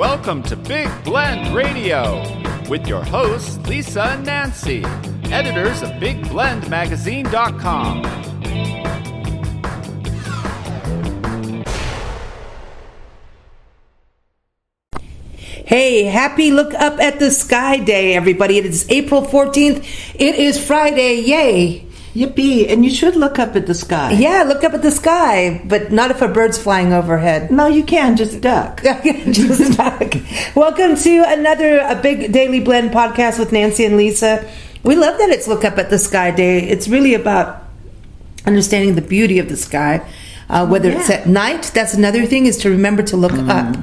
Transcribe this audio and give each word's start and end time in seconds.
Welcome 0.00 0.42
to 0.44 0.56
Big 0.56 0.88
Blend 1.04 1.54
Radio 1.54 2.22
with 2.70 2.86
your 2.86 3.04
hosts, 3.04 3.58
Lisa 3.68 4.04
and 4.04 4.24
Nancy, 4.24 4.82
editors 5.24 5.82
of 5.82 5.90
BigBlendMagazine.com. 5.90 8.04
Hey, 15.66 16.04
happy 16.04 16.50
look 16.50 16.72
up 16.72 16.98
at 16.98 17.18
the 17.18 17.30
sky 17.30 17.76
day, 17.76 18.14
everybody. 18.14 18.56
It 18.56 18.64
is 18.64 18.88
April 18.88 19.20
14th. 19.20 20.14
It 20.14 20.34
is 20.34 20.66
Friday. 20.66 21.20
Yay. 21.20 21.89
Yippee! 22.14 22.68
And 22.68 22.84
you 22.84 22.90
should 22.90 23.14
look 23.14 23.38
up 23.38 23.54
at 23.54 23.66
the 23.66 23.74
sky. 23.74 24.10
Yeah, 24.12 24.42
look 24.42 24.64
up 24.64 24.74
at 24.74 24.82
the 24.82 24.90
sky, 24.90 25.60
but 25.64 25.92
not 25.92 26.10
if 26.10 26.20
a 26.20 26.26
bird's 26.28 26.58
flying 26.58 26.92
overhead. 26.92 27.52
No, 27.52 27.68
you 27.68 27.84
can 27.84 28.16
just 28.16 28.40
duck. 28.40 28.82
Just 29.30 29.76
duck. 29.76 30.14
Welcome 30.56 30.96
to 30.96 31.24
another 31.28 31.78
a 31.78 31.94
big 31.94 32.32
daily 32.32 32.58
blend 32.58 32.90
podcast 32.90 33.38
with 33.38 33.52
Nancy 33.52 33.84
and 33.84 33.96
Lisa. 33.96 34.44
We 34.82 34.96
love 34.96 35.18
that 35.18 35.28
it's 35.28 35.46
look 35.46 35.64
up 35.64 35.78
at 35.78 35.90
the 35.90 35.98
sky 35.98 36.32
day. 36.32 36.68
It's 36.68 36.88
really 36.88 37.14
about 37.14 37.62
understanding 38.44 38.96
the 38.96 39.02
beauty 39.02 39.38
of 39.38 39.48
the 39.48 39.56
sky. 39.56 40.04
Uh, 40.48 40.66
whether 40.66 40.90
it's 40.90 41.08
Yeah. 41.08 41.16
at 41.18 41.28
night, 41.28 41.70
that's 41.74 41.94
another 41.94 42.26
thing 42.26 42.46
is 42.46 42.56
to 42.58 42.70
remember 42.70 43.04
to 43.04 43.16
look 43.16 43.32
up. 43.48 43.76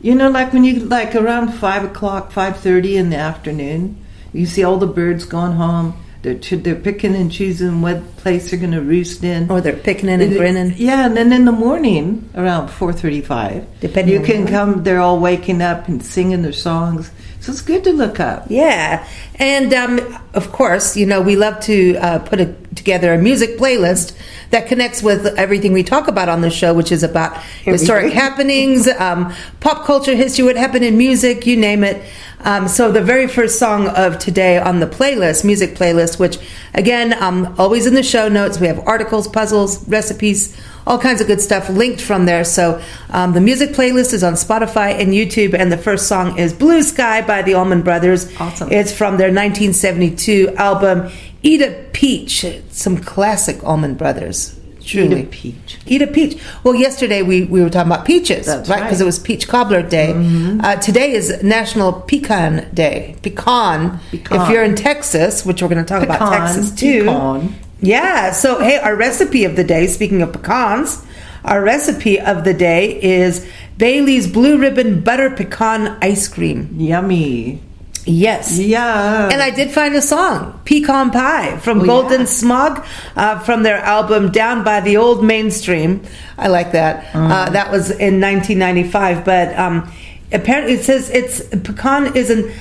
You 0.00 0.14
know, 0.14 0.30
like 0.30 0.54
when 0.54 0.64
you 0.64 0.80
like 0.80 1.14
around 1.14 1.52
five 1.52 1.84
o'clock, 1.84 2.32
five 2.32 2.56
thirty 2.60 2.96
in 2.96 3.10
the 3.10 3.16
afternoon, 3.16 3.96
you 4.32 4.46
see 4.46 4.64
all 4.64 4.78
the 4.78 4.86
birds 4.86 5.26
going 5.26 5.52
home. 5.52 5.94
They're 6.22 6.34
they're 6.34 6.76
picking 6.76 7.16
and 7.16 7.32
choosing 7.32 7.82
what 7.82 8.16
place 8.18 8.50
they're 8.50 8.58
going 8.60 8.72
to 8.72 8.80
roost 8.80 9.24
in. 9.24 9.50
Or 9.50 9.60
they're 9.60 9.72
picking 9.72 10.08
and 10.08 10.22
It- 10.22 10.36
grinning. 10.38 10.74
Yeah, 10.76 11.06
and 11.06 11.16
then 11.16 11.32
in 11.32 11.44
the 11.46 11.52
morning, 11.52 12.28
around 12.36 12.68
four 12.68 12.92
thirty-five, 12.92 13.66
Depending 13.80 14.14
you 14.20 14.24
can 14.24 14.46
come. 14.46 14.84
They're 14.84 15.00
all 15.00 15.18
waking 15.18 15.60
up 15.60 15.88
and 15.88 16.00
singing 16.04 16.42
their 16.42 16.52
songs, 16.52 17.10
so 17.40 17.50
it's 17.50 17.60
good 17.60 17.82
to 17.84 17.92
look 17.92 18.20
up. 18.20 18.46
Yeah, 18.48 19.04
and 19.36 19.74
um, 19.74 20.18
of 20.32 20.52
course, 20.52 20.96
you 20.96 21.06
know 21.06 21.20
we 21.20 21.34
love 21.34 21.58
to 21.62 21.96
uh, 21.96 22.18
put 22.20 22.40
a, 22.40 22.54
together 22.76 23.12
a 23.14 23.18
music 23.18 23.58
playlist 23.58 24.14
that 24.52 24.66
connects 24.66 25.02
with 25.02 25.26
everything 25.38 25.72
we 25.72 25.82
talk 25.82 26.08
about 26.08 26.28
on 26.28 26.42
the 26.42 26.50
show, 26.50 26.74
which 26.74 26.92
is 26.92 27.02
about 27.02 27.42
historic 27.62 28.12
happenings, 28.12 28.86
um, 28.86 29.34
pop 29.60 29.86
culture 29.86 30.14
history, 30.14 30.44
what 30.44 30.56
happened 30.56 30.84
in 30.84 30.96
music, 30.96 31.46
you 31.46 31.56
name 31.56 31.82
it. 31.82 32.04
Um, 32.40 32.68
so 32.68 32.92
the 32.92 33.00
very 33.00 33.28
first 33.28 33.58
song 33.58 33.88
of 33.88 34.18
today 34.18 34.58
on 34.58 34.80
the 34.80 34.86
playlist, 34.86 35.42
music 35.42 35.74
playlist, 35.74 36.18
which 36.18 36.38
again, 36.74 37.14
um, 37.22 37.54
always 37.58 37.86
in 37.86 37.94
the 37.94 38.02
show 38.02 38.28
notes, 38.28 38.60
we 38.60 38.66
have 38.66 38.86
articles, 38.86 39.26
puzzles, 39.26 39.88
recipes, 39.88 40.54
all 40.86 40.98
kinds 40.98 41.20
of 41.20 41.26
good 41.26 41.40
stuff 41.40 41.68
linked 41.68 42.00
from 42.00 42.26
there. 42.26 42.44
So 42.44 42.82
um, 43.10 43.32
the 43.32 43.40
music 43.40 43.70
playlist 43.70 44.12
is 44.12 44.22
on 44.22 44.34
Spotify 44.34 44.98
and 44.98 45.12
YouTube, 45.12 45.54
and 45.54 45.70
the 45.70 45.78
first 45.78 46.08
song 46.08 46.38
is 46.38 46.52
"Blue 46.52 46.82
Sky" 46.82 47.22
by 47.22 47.42
the 47.42 47.54
Allman 47.54 47.82
Brothers. 47.82 48.34
Awesome. 48.40 48.70
It's 48.70 48.92
from 48.92 49.16
their 49.16 49.28
1972 49.28 50.54
album 50.56 51.10
"Eat 51.42 51.62
a 51.62 51.84
Peach." 51.92 52.44
Some 52.70 52.98
classic 52.98 53.62
Allman 53.64 53.94
Brothers. 53.94 54.58
Truly. 54.84 55.20
Eat 55.20 55.24
a 55.24 55.28
peach. 55.28 55.78
Eat 55.86 56.02
a 56.02 56.06
peach. 56.06 56.42
Well, 56.64 56.74
yesterday 56.74 57.22
we, 57.22 57.44
we 57.44 57.62
were 57.62 57.70
talking 57.70 57.90
about 57.90 58.04
peaches, 58.04 58.46
That's 58.46 58.68
right? 58.68 58.82
Because 58.82 58.98
right. 58.98 59.02
it 59.02 59.04
was 59.04 59.18
Peach 59.18 59.48
Cobbler 59.48 59.82
Day. 59.82 60.12
Uh, 60.60 60.76
today 60.76 61.12
is 61.12 61.42
National 61.42 61.92
Pecan 61.92 62.68
Day. 62.74 63.16
Pecan. 63.22 64.00
Pecan. 64.10 64.40
If 64.40 64.50
you're 64.50 64.64
in 64.64 64.74
Texas, 64.74 65.46
which 65.46 65.62
we're 65.62 65.68
going 65.68 65.84
to 65.84 65.88
talk 65.88 66.02
about 66.02 66.18
Texas 66.18 66.74
too. 66.74 67.04
pecan. 67.04 67.54
Yeah. 67.82 68.30
So, 68.32 68.60
hey, 68.60 68.78
our 68.78 68.96
recipe 68.96 69.44
of 69.44 69.56
the 69.56 69.64
day, 69.64 69.86
speaking 69.88 70.22
of 70.22 70.32
pecans, 70.32 71.04
our 71.44 71.62
recipe 71.62 72.20
of 72.20 72.44
the 72.44 72.54
day 72.54 73.02
is 73.02 73.46
Bailey's 73.76 74.26
Blue 74.28 74.56
Ribbon 74.58 75.00
Butter 75.02 75.30
Pecan 75.30 75.98
Ice 76.00 76.28
Cream. 76.28 76.74
Yummy. 76.78 77.60
Yes. 78.04 78.58
Yeah. 78.58 79.28
And 79.32 79.40
I 79.42 79.50
did 79.50 79.70
find 79.70 79.94
a 79.94 80.02
song, 80.02 80.60
Pecan 80.64 81.10
Pie, 81.10 81.58
from 81.58 81.80
Oh, 81.82 81.84
Golden 81.86 82.20
yeah. 82.22 82.26
Smog, 82.26 82.84
uh, 83.16 83.38
from 83.40 83.62
their 83.62 83.78
album 83.78 84.30
Down 84.32 84.64
by 84.64 84.80
the 84.80 84.96
Old 84.96 85.24
Mainstream. 85.24 86.02
I 86.38 86.48
like 86.48 86.72
that. 86.72 87.04
Mm. 87.12 87.30
Uh, 87.30 87.50
that 87.50 87.70
was 87.70 87.90
in 87.90 88.20
1995. 88.20 89.24
But 89.24 89.56
um, 89.58 89.92
apparently 90.32 90.74
it 90.74 90.82
says 90.84 91.10
it's 91.10 91.42
pecan 91.62 92.16
is 92.16 92.30
an 92.30 92.52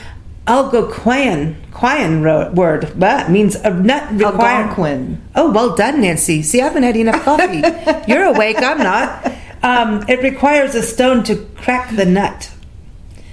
Algonquin 0.48 1.58
word, 2.56 2.92
but 2.98 3.30
means 3.30 3.56
a 3.56 3.70
nut 3.74 4.12
required. 4.12 4.68
Algonquin. 4.68 5.22
Oh, 5.36 5.52
well 5.52 5.76
done, 5.76 6.02
Nancy. 6.02 6.42
See, 6.44 6.62
I 6.62 6.66
haven't 6.66 6.84
had 6.84 6.96
enough 6.98 7.24
coffee. 7.24 7.62
You're 8.12 8.24
awake. 8.26 8.58
I'm 8.60 8.80
not. 8.80 9.32
Um, 9.64 10.04
it 10.08 10.22
requires 10.24 10.74
a 10.76 10.82
stone 10.82 11.24
to 11.24 11.36
crack 11.58 11.96
the 11.96 12.06
nut. 12.06 12.52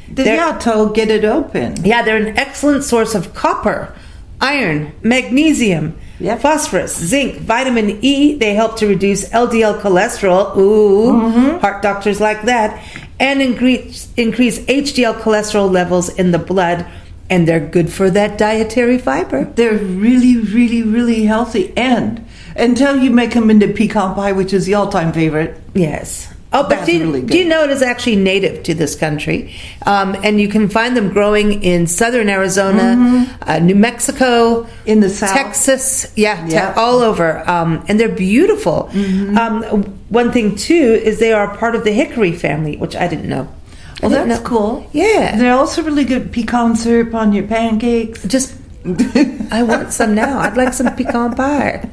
The 0.09 0.25
They're- 0.25 0.39
yato 0.39 0.95
get 0.95 1.11
it 1.11 1.25
open. 1.25 1.85
Yeah, 1.85 2.03
they're 2.03 2.17
an 2.17 2.37
excellent 2.39 2.85
source 2.85 3.15
of 3.15 3.35
copper, 3.35 3.95
iron, 4.41 4.93
magnesium, 5.03 5.99
Yep. 6.21 6.41
phosphorus, 6.41 6.97
zinc, 6.97 7.37
vitamin 7.41 7.99
E. 8.03 8.35
They 8.37 8.55
help 8.55 8.77
to 8.79 8.87
reduce 8.89 9.29
LDL 9.31 9.81
cholesterol. 9.81 10.57
Ooh, 10.57 11.13
Mm-hmm. 11.13 11.59
heart 11.59 11.81
doctors 11.83 12.21
like 12.21 12.43
that. 12.43 12.83
And 13.21 13.43
increase, 13.43 14.09
increase 14.17 14.61
HDL 14.61 15.21
cholesterol 15.21 15.71
levels 15.71 16.09
in 16.09 16.31
the 16.31 16.39
blood. 16.39 16.87
And 17.31 17.47
they're 17.47 17.61
good 17.61 17.93
for 17.93 18.09
that 18.11 18.39
dietary 18.39 18.99
fiber. 18.99 19.45
They're 19.45 19.77
really, 19.77 20.39
really, 20.39 20.83
really 20.83 21.25
healthy. 21.25 21.73
And 21.77 22.25
until 22.57 22.97
you 22.97 23.11
make 23.11 23.35
them 23.35 23.51
into 23.51 23.69
pecan 23.69 24.15
pie, 24.15 24.33
which 24.33 24.53
is 24.53 24.67
the 24.67 24.75
all-time 24.75 25.13
favorite. 25.13 25.61
Yes. 25.75 26.28
Oh, 26.51 26.67
but 26.67 26.87
do 26.87 26.93
you, 26.97 27.05
really 27.05 27.23
do 27.23 27.37
you 27.37 27.45
know 27.45 27.65
it 27.65 27.71
is 27.71 27.83
actually 27.83 28.17
native 28.17 28.63
to 28.63 28.73
this 28.75 28.95
country? 28.95 29.55
Um, 29.85 30.17
and 30.25 30.41
you 30.41 30.49
can 30.49 30.69
find 30.71 30.97
them 30.97 31.11
growing 31.11 31.63
in 31.63 31.87
southern 31.87 32.31
Arizona, 32.31 33.37
uh, 33.43 33.59
New 33.59 33.75
Mexico, 33.75 34.63
Mm-hmm. 34.65 34.89
In 34.89 35.01
the 35.01 35.11
South. 35.11 35.33
Texas, 35.33 36.11
yeah, 36.17 36.47
te- 36.47 36.81
all 36.81 37.01
over. 37.01 37.47
Um, 37.49 37.85
and 37.89 38.01
they're 38.01 38.09
beautiful. 38.09 38.89
Mm-hmm. 38.93 39.37
Um, 39.37 39.83
one 40.09 40.33
thing, 40.33 40.57
too, 40.57 40.75
is 41.05 41.19
they 41.19 41.33
are 41.33 41.55
part 41.59 41.75
of 41.75 41.85
the 41.85 41.93
hickory 41.93 42.33
family, 42.33 42.77
which 42.79 42.97
I 42.97 43.07
didn't 43.09 43.29
know. 43.29 43.47
Well, 44.01 44.11
didn't 44.11 44.29
that's 44.29 44.41
know. 44.43 44.49
cool. 44.49 44.91
Yeah. 44.93 45.37
They're 45.37 45.53
also 45.55 45.83
really 45.83 46.05
good 46.05 46.33
pecan 46.33 46.77
syrup 46.77 47.15
on 47.15 47.33
your 47.35 47.47
pancakes. 47.47 48.23
Just, 48.25 48.55
I 49.51 49.63
want 49.63 49.93
some 49.93 50.15
now. 50.15 50.39
I'd 50.39 50.57
like 50.57 50.73
some 50.73 50.95
pecan 50.97 51.35
pie. 51.35 51.89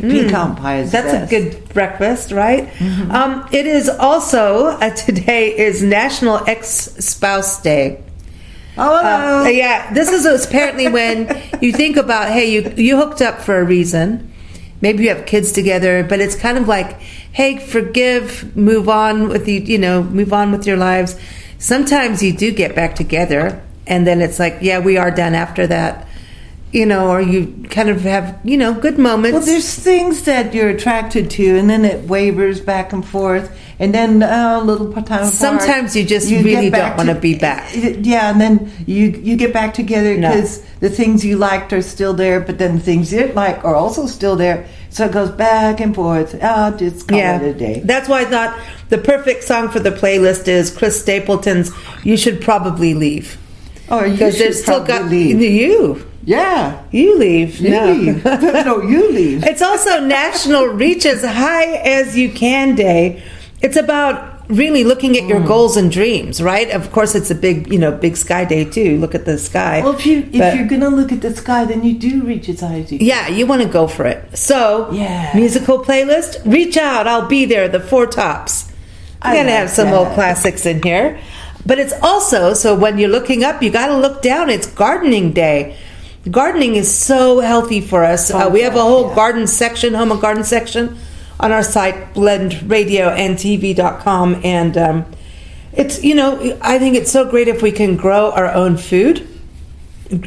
Pecan 0.00 0.56
pie 0.56 0.78
is 0.80 0.92
the 0.92 1.02
That's 1.02 1.32
a 1.32 1.34
good 1.34 1.68
breakfast, 1.74 2.32
right? 2.32 2.68
Um, 3.10 3.48
it 3.52 3.66
is 3.66 3.88
also 3.88 4.66
uh, 4.66 4.90
today 4.90 5.56
is 5.56 5.82
National 5.82 6.36
Ex-Spouse 6.46 7.62
Day. 7.62 8.02
Oh, 8.78 9.44
Uh, 9.44 9.48
yeah, 9.48 9.92
this 9.92 10.10
is 10.10 10.24
apparently 10.44 10.88
when 10.88 11.28
you 11.60 11.72
think 11.72 11.96
about, 11.96 12.28
hey, 12.30 12.50
you 12.50 12.72
you 12.76 12.96
hooked 12.96 13.20
up 13.20 13.40
for 13.40 13.58
a 13.58 13.64
reason. 13.64 14.32
Maybe 14.80 15.04
you 15.04 15.10
have 15.10 15.26
kids 15.26 15.52
together, 15.52 16.02
but 16.04 16.20
it's 16.20 16.34
kind 16.36 16.56
of 16.56 16.66
like, 16.66 16.98
hey, 17.32 17.58
forgive, 17.58 18.56
move 18.56 18.88
on 18.88 19.28
with 19.28 19.46
you, 19.46 19.60
you 19.60 19.76
know, 19.78 20.02
move 20.02 20.32
on 20.32 20.52
with 20.52 20.66
your 20.66 20.78
lives. 20.78 21.16
Sometimes 21.58 22.22
you 22.22 22.32
do 22.32 22.50
get 22.50 22.74
back 22.74 22.94
together, 22.94 23.60
and 23.86 24.06
then 24.06 24.22
it's 24.22 24.38
like, 24.38 24.56
yeah, 24.62 24.78
we 24.78 24.96
are 24.96 25.10
done 25.10 25.34
after 25.34 25.66
that, 25.66 26.06
you 26.72 26.86
know, 26.86 27.08
or 27.10 27.20
you 27.20 27.52
kind 27.70 27.88
of 27.88 28.02
have, 28.02 28.38
you 28.44 28.56
know, 28.56 28.72
good 28.74 28.96
moments. 28.98 29.32
Well, 29.36 29.44
there's 29.46 29.74
things 29.74 30.22
that 30.22 30.54
you're 30.54 30.68
attracted 30.68 31.28
to, 31.32 31.56
and 31.56 31.68
then 31.68 31.84
it 31.84 32.06
wavers 32.08 32.60
back 32.60 32.92
and 32.92 33.04
forth, 33.04 33.50
and 33.80 33.92
then 33.92 34.22
uh, 34.22 34.60
a 34.60 34.64
little 34.64 34.92
time 34.92 35.02
apart. 35.04 35.26
Sometimes 35.32 35.96
you 35.96 36.04
just 36.04 36.28
get 36.28 36.44
really 36.44 36.70
don't 36.70 36.96
wanna 36.96 37.14
be 37.18 37.36
back. 37.36 37.70
Yeah, 37.74 38.30
and 38.30 38.40
then 38.40 38.70
you 38.86 39.06
you 39.08 39.36
get 39.36 39.52
back 39.52 39.74
together 39.74 40.16
No. 40.16 40.30
because 40.30 40.62
the 40.80 40.90
things 40.90 41.24
you 41.24 41.36
liked 41.36 41.72
are 41.72 41.82
still 41.82 42.14
there, 42.14 42.40
but 42.40 42.58
then 42.58 42.76
the 42.76 42.82
things 42.82 43.12
you 43.12 43.18
didn't 43.18 43.34
like 43.34 43.64
are 43.64 43.74
also 43.74 44.06
still 44.06 44.36
there. 44.36 44.66
So 44.90 45.06
it 45.06 45.12
goes 45.12 45.30
back 45.30 45.80
and 45.80 45.94
forth. 45.94 46.36
Oh, 46.42 46.76
just 46.76 47.08
call 47.08 47.18
it 47.18 47.42
a 47.42 47.54
day. 47.54 47.80
That's 47.84 48.08
why 48.08 48.20
I 48.22 48.24
thought 48.26 48.58
the 48.90 48.98
perfect 48.98 49.44
song 49.44 49.68
for 49.70 49.78
the 49.80 49.90
playlist 49.92 50.46
is 50.48 50.70
Chris 50.76 51.00
Stapleton's 51.00 51.72
"You 52.04 52.16
Should 52.16 52.40
Probably 52.40 52.94
Leave" 52.94 53.38
Or 53.88 54.06
you 54.06 54.12
because 54.12 54.36
should 54.36 54.46
there's 54.46 54.62
still 54.62 54.84
got 54.84 55.00
probably 55.00 55.34
leave. 55.34 55.52
you. 55.52 56.06
Yeah, 56.30 56.82
You 56.92 57.18
leave. 57.18 57.58
you 57.58 57.70
no. 57.70 57.92
leave. 57.92 58.24
no, 58.68 58.82
you 58.82 59.10
leave. 59.12 59.44
It's 59.44 59.62
also 59.62 59.98
National 60.00 60.66
Reach 60.66 61.04
as 61.04 61.24
High 61.24 61.72
as 61.98 62.16
You 62.16 62.30
Can 62.30 62.74
Day. 62.76 63.22
It's 63.62 63.76
about 63.76 64.48
really 64.48 64.84
looking 64.84 65.16
at 65.16 65.24
Mm. 65.24 65.28
your 65.28 65.40
goals 65.40 65.76
and 65.76 65.90
dreams, 65.90 66.40
right? 66.42 66.70
Of 66.70 66.92
course, 66.92 67.14
it's 67.14 67.30
a 67.30 67.34
big, 67.34 67.72
you 67.72 67.78
know, 67.78 67.90
big 67.92 68.16
sky 68.16 68.44
day 68.44 68.64
too. 68.64 68.98
Look 68.98 69.14
at 69.14 69.24
the 69.24 69.38
sky. 69.38 69.80
Well, 69.82 69.94
if 69.98 70.06
you 70.06 70.18
if 70.32 70.54
you're 70.56 70.66
gonna 70.74 70.88
look 71.00 71.10
at 71.12 71.20
the 71.20 71.34
sky, 71.34 71.64
then 71.64 71.82
you 71.82 71.94
do 71.98 72.22
reach 72.22 72.48
as 72.48 72.60
high 72.60 72.80
as 72.80 72.92
you. 72.92 72.98
Yeah, 73.00 73.26
you 73.28 73.44
want 73.46 73.62
to 73.62 73.68
go 73.68 73.86
for 73.88 74.04
it. 74.06 74.20
So, 74.36 74.88
Yeah. 74.92 75.30
musical 75.34 75.84
playlist, 75.84 76.30
reach 76.44 76.76
out. 76.76 77.06
I'll 77.08 77.26
be 77.28 77.44
there. 77.44 77.66
The 77.68 77.80
Four 77.80 78.06
Tops. 78.06 78.54
I'm 79.22 79.34
gonna 79.36 79.50
like 79.50 79.58
have 79.60 79.70
some 79.70 79.90
that. 79.90 79.98
old 79.98 80.10
classics 80.14 80.64
in 80.64 80.80
here, 80.82 81.18
but 81.66 81.78
it's 81.78 81.94
also 82.02 82.54
so 82.54 82.74
when 82.74 82.98
you're 82.98 83.14
looking 83.18 83.42
up, 83.44 83.62
you 83.62 83.70
got 83.70 83.88
to 83.88 83.96
look 83.96 84.22
down. 84.22 84.48
It's 84.48 84.66
gardening 84.66 85.32
day. 85.32 85.76
Gardening 86.28 86.74
is 86.74 86.94
so 86.94 87.40
healthy 87.40 87.80
for 87.80 88.04
us. 88.04 88.30
Uh, 88.30 88.50
we 88.52 88.60
have 88.60 88.76
a 88.76 88.82
whole 88.82 89.08
yeah. 89.08 89.14
garden 89.14 89.46
section, 89.46 89.94
home 89.94 90.12
and 90.12 90.20
garden 90.20 90.44
section, 90.44 90.98
on 91.38 91.50
our 91.50 91.62
site, 91.62 92.12
blendradioandtv.com, 92.12 94.42
and 94.44 94.76
um, 94.76 95.06
It's 95.72 96.04
you 96.04 96.14
know 96.14 96.58
I 96.60 96.78
think 96.78 96.96
it's 96.96 97.10
so 97.10 97.30
great 97.30 97.48
if 97.48 97.62
we 97.62 97.72
can 97.72 97.96
grow 97.96 98.32
our 98.32 98.52
own 98.52 98.76
food, 98.76 99.26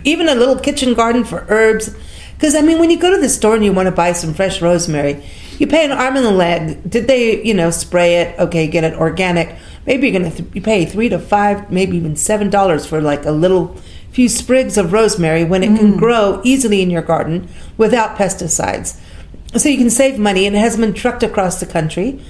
even 0.03 0.29
a 0.29 0.33
little 0.33 0.57
kitchen 0.57 0.95
garden 0.95 1.25
for 1.25 1.45
herbs. 1.47 1.95
Because 2.33 2.55
I 2.55 2.61
mean, 2.61 2.79
when 2.79 2.89
you 2.89 2.97
go 2.97 3.13
to 3.13 3.21
the 3.21 3.29
store 3.29 3.53
and 3.53 3.63
you 3.63 3.71
want 3.71 3.85
to 3.85 3.91
buy 3.91 4.13
some 4.13 4.33
fresh 4.33 4.63
rosemary, 4.63 5.23
you 5.59 5.67
pay 5.67 5.85
an 5.85 5.91
arm 5.91 6.17
and 6.17 6.25
a 6.25 6.31
leg. 6.31 6.89
Did 6.89 7.05
they 7.05 7.43
you 7.43 7.53
know 7.53 7.69
spray 7.69 8.21
it? 8.21 8.39
Okay, 8.39 8.65
get 8.65 8.83
it 8.83 8.95
organic. 8.95 9.55
Maybe 9.85 10.09
you're 10.09 10.19
gonna 10.19 10.33
th- 10.33 10.49
you 10.55 10.61
pay 10.61 10.85
three 10.85 11.09
to 11.09 11.19
five, 11.19 11.69
maybe 11.69 11.97
even 11.97 12.15
seven 12.15 12.49
dollars 12.49 12.87
for 12.87 12.99
like 12.99 13.25
a 13.25 13.31
little 13.31 13.77
few 14.13 14.29
sprigs 14.29 14.77
of 14.77 14.93
rosemary 14.93 15.43
when 15.43 15.63
it 15.63 15.75
can 15.75 15.93
mm. 15.93 15.97
grow 15.97 16.39
easily 16.43 16.81
in 16.81 16.89
your 16.91 17.01
garden 17.01 17.49
without 17.77 18.15
pesticides. 18.15 18.99
So 19.57 19.69
you 19.69 19.77
can 19.77 19.89
save 19.89 20.19
money 20.19 20.45
and 20.45 20.55
it 20.55 20.59
hasn't 20.59 20.81
been 20.81 20.93
trucked 20.93 21.23
across 21.23 21.59
the 21.59 21.65
country. 21.65 22.21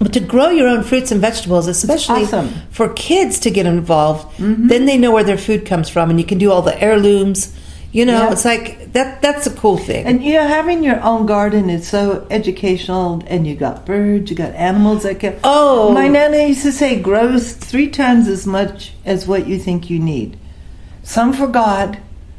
But 0.00 0.12
to 0.12 0.20
grow 0.20 0.50
your 0.50 0.68
own 0.68 0.82
fruits 0.82 1.10
and 1.10 1.20
vegetables, 1.20 1.68
especially 1.68 2.24
awesome. 2.24 2.50
for 2.70 2.88
kids 2.90 3.38
to 3.40 3.50
get 3.50 3.66
involved, 3.66 4.36
mm-hmm. 4.36 4.66
then 4.66 4.84
they 4.84 4.98
know 4.98 5.10
where 5.10 5.24
their 5.24 5.38
food 5.38 5.64
comes 5.64 5.88
from, 5.88 6.10
and 6.10 6.20
you 6.20 6.26
can 6.26 6.36
do 6.36 6.52
all 6.52 6.60
the 6.60 6.78
heirlooms. 6.82 7.54
You 7.92 8.04
know, 8.04 8.24
Yeah. 8.24 8.32
it's 8.32 8.44
like 8.44 8.92
that. 8.92 9.22
That's 9.22 9.46
a 9.46 9.50
cool 9.50 9.78
thing. 9.78 10.04
And 10.04 10.22
you 10.22 10.34
know, 10.34 10.46
having 10.46 10.84
your 10.84 11.00
own 11.02 11.24
garden 11.24 11.70
is 11.70 11.88
so 11.88 12.26
educational, 12.30 13.22
and 13.26 13.46
you 13.46 13.54
got 13.56 13.86
birds, 13.86 14.30
you 14.30 14.36
got 14.36 14.52
animals 14.52 15.04
that 15.04 15.18
can. 15.18 15.36
Oh. 15.42 15.92
my 15.92 16.08
nana 16.08 16.46
used 16.46 16.62
to 16.62 16.72
say, 16.72 17.00
grows 17.00 17.52
three 17.54 17.88
times 17.88 18.28
as 18.28 18.46
much 18.46 18.92
as 19.06 19.26
what 19.26 19.46
you 19.46 19.58
think 19.58 19.88
you 19.88 19.98
need. 19.98 20.36
Some 21.06 21.32
for 21.32 21.46
God, 21.46 21.98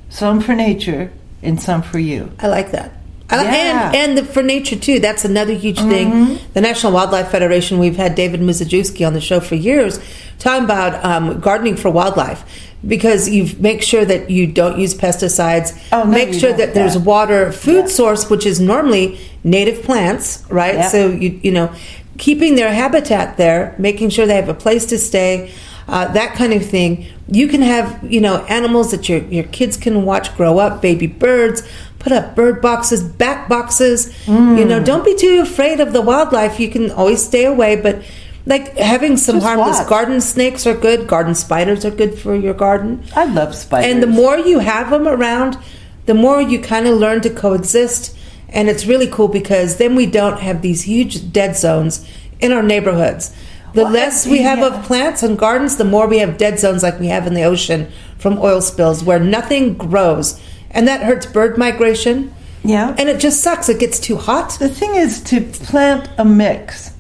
some 0.10 0.42
for 0.42 0.54
nature, 0.54 1.12
and 1.42 1.60
some 1.62 1.82
for 1.82 2.00
you. 2.00 2.32
I 2.38 2.48
like 2.48 2.72
that. 2.72 2.92
I, 3.30 3.44
Yeah. 3.44 3.88
And 3.88 3.96
and 3.96 4.18
the, 4.18 4.26
for 4.26 4.44
nature 4.44 4.76
too. 4.76 5.00
That's 5.00 5.24
another 5.24 5.54
huge 5.54 5.80
thing. 5.80 6.38
The 6.54 6.60
National 6.62 6.92
Wildlife 6.92 7.30
Federation. 7.32 7.80
We've 7.80 7.96
had 7.96 8.14
David 8.14 8.42
Mizejewski 8.42 9.08
on 9.08 9.14
the 9.14 9.22
show 9.22 9.40
for 9.40 9.56
years, 9.56 10.00
talking 10.38 10.66
about 10.66 11.04
um, 11.06 11.40
gardening 11.40 11.78
for 11.78 11.90
wildlife 11.90 12.44
because 12.86 13.30
you 13.30 13.50
make 13.60 13.82
sure 13.82 14.04
that 14.04 14.30
you 14.30 14.48
don't 14.48 14.78
use 14.78 14.94
pesticides. 14.94 15.72
Oh, 15.94 16.04
no, 16.04 16.12
make 16.12 16.34
sure 16.34 16.50
don't. 16.50 16.58
that 16.60 16.74
there's 16.74 16.98
water, 16.98 17.54
food 17.54 17.86
Yeah. 17.86 18.00
source, 18.00 18.30
which 18.30 18.46
is 18.46 18.60
normally 18.60 19.18
native 19.46 19.82
plants, 19.84 20.44
right? 20.50 20.76
Yeah. 20.76 20.90
So 20.90 21.10
you 21.10 21.40
you 21.42 21.52
know, 21.54 21.74
keeping 22.18 22.56
their 22.56 22.74
habitat 22.74 23.38
there, 23.38 23.76
making 23.78 24.10
sure 24.10 24.26
they 24.26 24.36
have 24.36 24.50
a 24.50 24.54
place 24.66 24.86
to 24.88 24.98
stay. 24.98 25.52
Uh, 25.88 26.12
that 26.14 26.34
kind 26.36 26.52
of 26.54 26.66
thing. 26.66 27.06
You 27.30 27.48
can 27.48 27.62
have, 27.62 28.00
you 28.12 28.20
know, 28.20 28.44
animals 28.46 28.92
that 28.92 29.08
your 29.08 29.20
your 29.26 29.46
kids 29.46 29.78
can 29.78 30.04
watch 30.04 30.36
grow 30.36 30.60
up, 30.60 30.82
baby 30.82 31.08
birds. 31.08 31.64
Put 32.00 32.12
up 32.12 32.36
bird 32.36 32.62
boxes, 32.62 33.02
bat 33.04 33.50
boxes. 33.50 34.08
You 34.28 34.34
Mm. 34.34 34.68
know, 34.68 34.84
don't 34.84 35.04
be 35.06 35.16
too 35.16 35.40
afraid 35.42 35.80
of 35.80 35.94
the 35.94 36.02
wildlife. 36.02 36.60
You 36.60 36.70
can 36.70 36.92
always 36.92 37.24
stay 37.24 37.46
away, 37.46 37.76
but 37.78 38.02
like 38.46 38.78
having 38.78 39.18
some 39.18 39.38
Just 39.38 39.46
harmless 39.48 39.78
watch. 39.80 39.88
garden 39.90 40.22
snakes 40.22 40.66
are 40.68 40.74
good. 40.74 41.08
Garden 41.08 41.36
spiders 41.36 41.84
are 41.86 41.92
good 41.92 42.18
for 42.20 42.36
your 42.36 42.54
garden. 42.54 43.04
I 43.16 43.26
love 43.26 43.56
spiders. 43.56 43.92
And 43.92 44.02
the 44.04 44.08
more 44.08 44.38
you 44.38 44.60
have 44.60 44.90
them 44.90 45.08
around, 45.08 45.58
the 46.06 46.14
more 46.14 46.42
you 46.42 46.60
kind 46.60 46.88
of 46.88 46.98
learn 46.98 47.22
to 47.22 47.30
coexist. 47.30 48.16
And 48.50 48.70
it's 48.70 48.86
really 48.86 49.08
cool 49.08 49.28
because 49.28 49.76
then 49.78 49.96
we 49.96 50.06
don't 50.06 50.40
have 50.40 50.62
these 50.62 50.84
huge 50.84 51.34
dead 51.34 51.58
zones 51.58 52.06
in 52.40 52.52
our 52.54 52.64
neighborhoods. 52.64 53.32
The 53.78 53.84
Well, 53.84 53.94
less 53.94 54.26
we 54.26 54.40
have 54.42 54.60
yeah. 54.60 54.68
of 54.70 54.84
plants 54.86 55.22
and 55.24 55.38
gardens, 55.38 55.78
the 55.78 55.86
more 55.86 56.08
we 56.08 56.18
have 56.18 56.38
dead 56.38 56.60
zones 56.60 56.82
like 56.84 57.00
we 57.00 57.08
have 57.08 57.28
in 57.28 57.34
the 57.36 57.44
ocean 57.44 57.88
from 58.18 58.40
oil 58.40 58.60
spills 58.62 59.04
where 59.04 59.20
nothing 59.20 59.76
grows. 59.76 60.40
And 60.72 60.88
that 60.88 61.02
hurts 61.04 61.26
bird 61.28 61.58
migration. 61.58 62.34
yeah. 62.64 62.96
And 62.98 63.08
it 63.08 63.20
just 63.20 63.42
sucks. 63.42 63.70
It 63.70 63.80
gets 63.80 64.00
too 64.00 64.18
hot. 64.18 64.58
the 64.60 64.68
thing 64.70 64.96
is 64.96 65.22
to 65.30 65.42
plant 65.42 66.10
a 66.18 66.26
mix. 66.26 66.92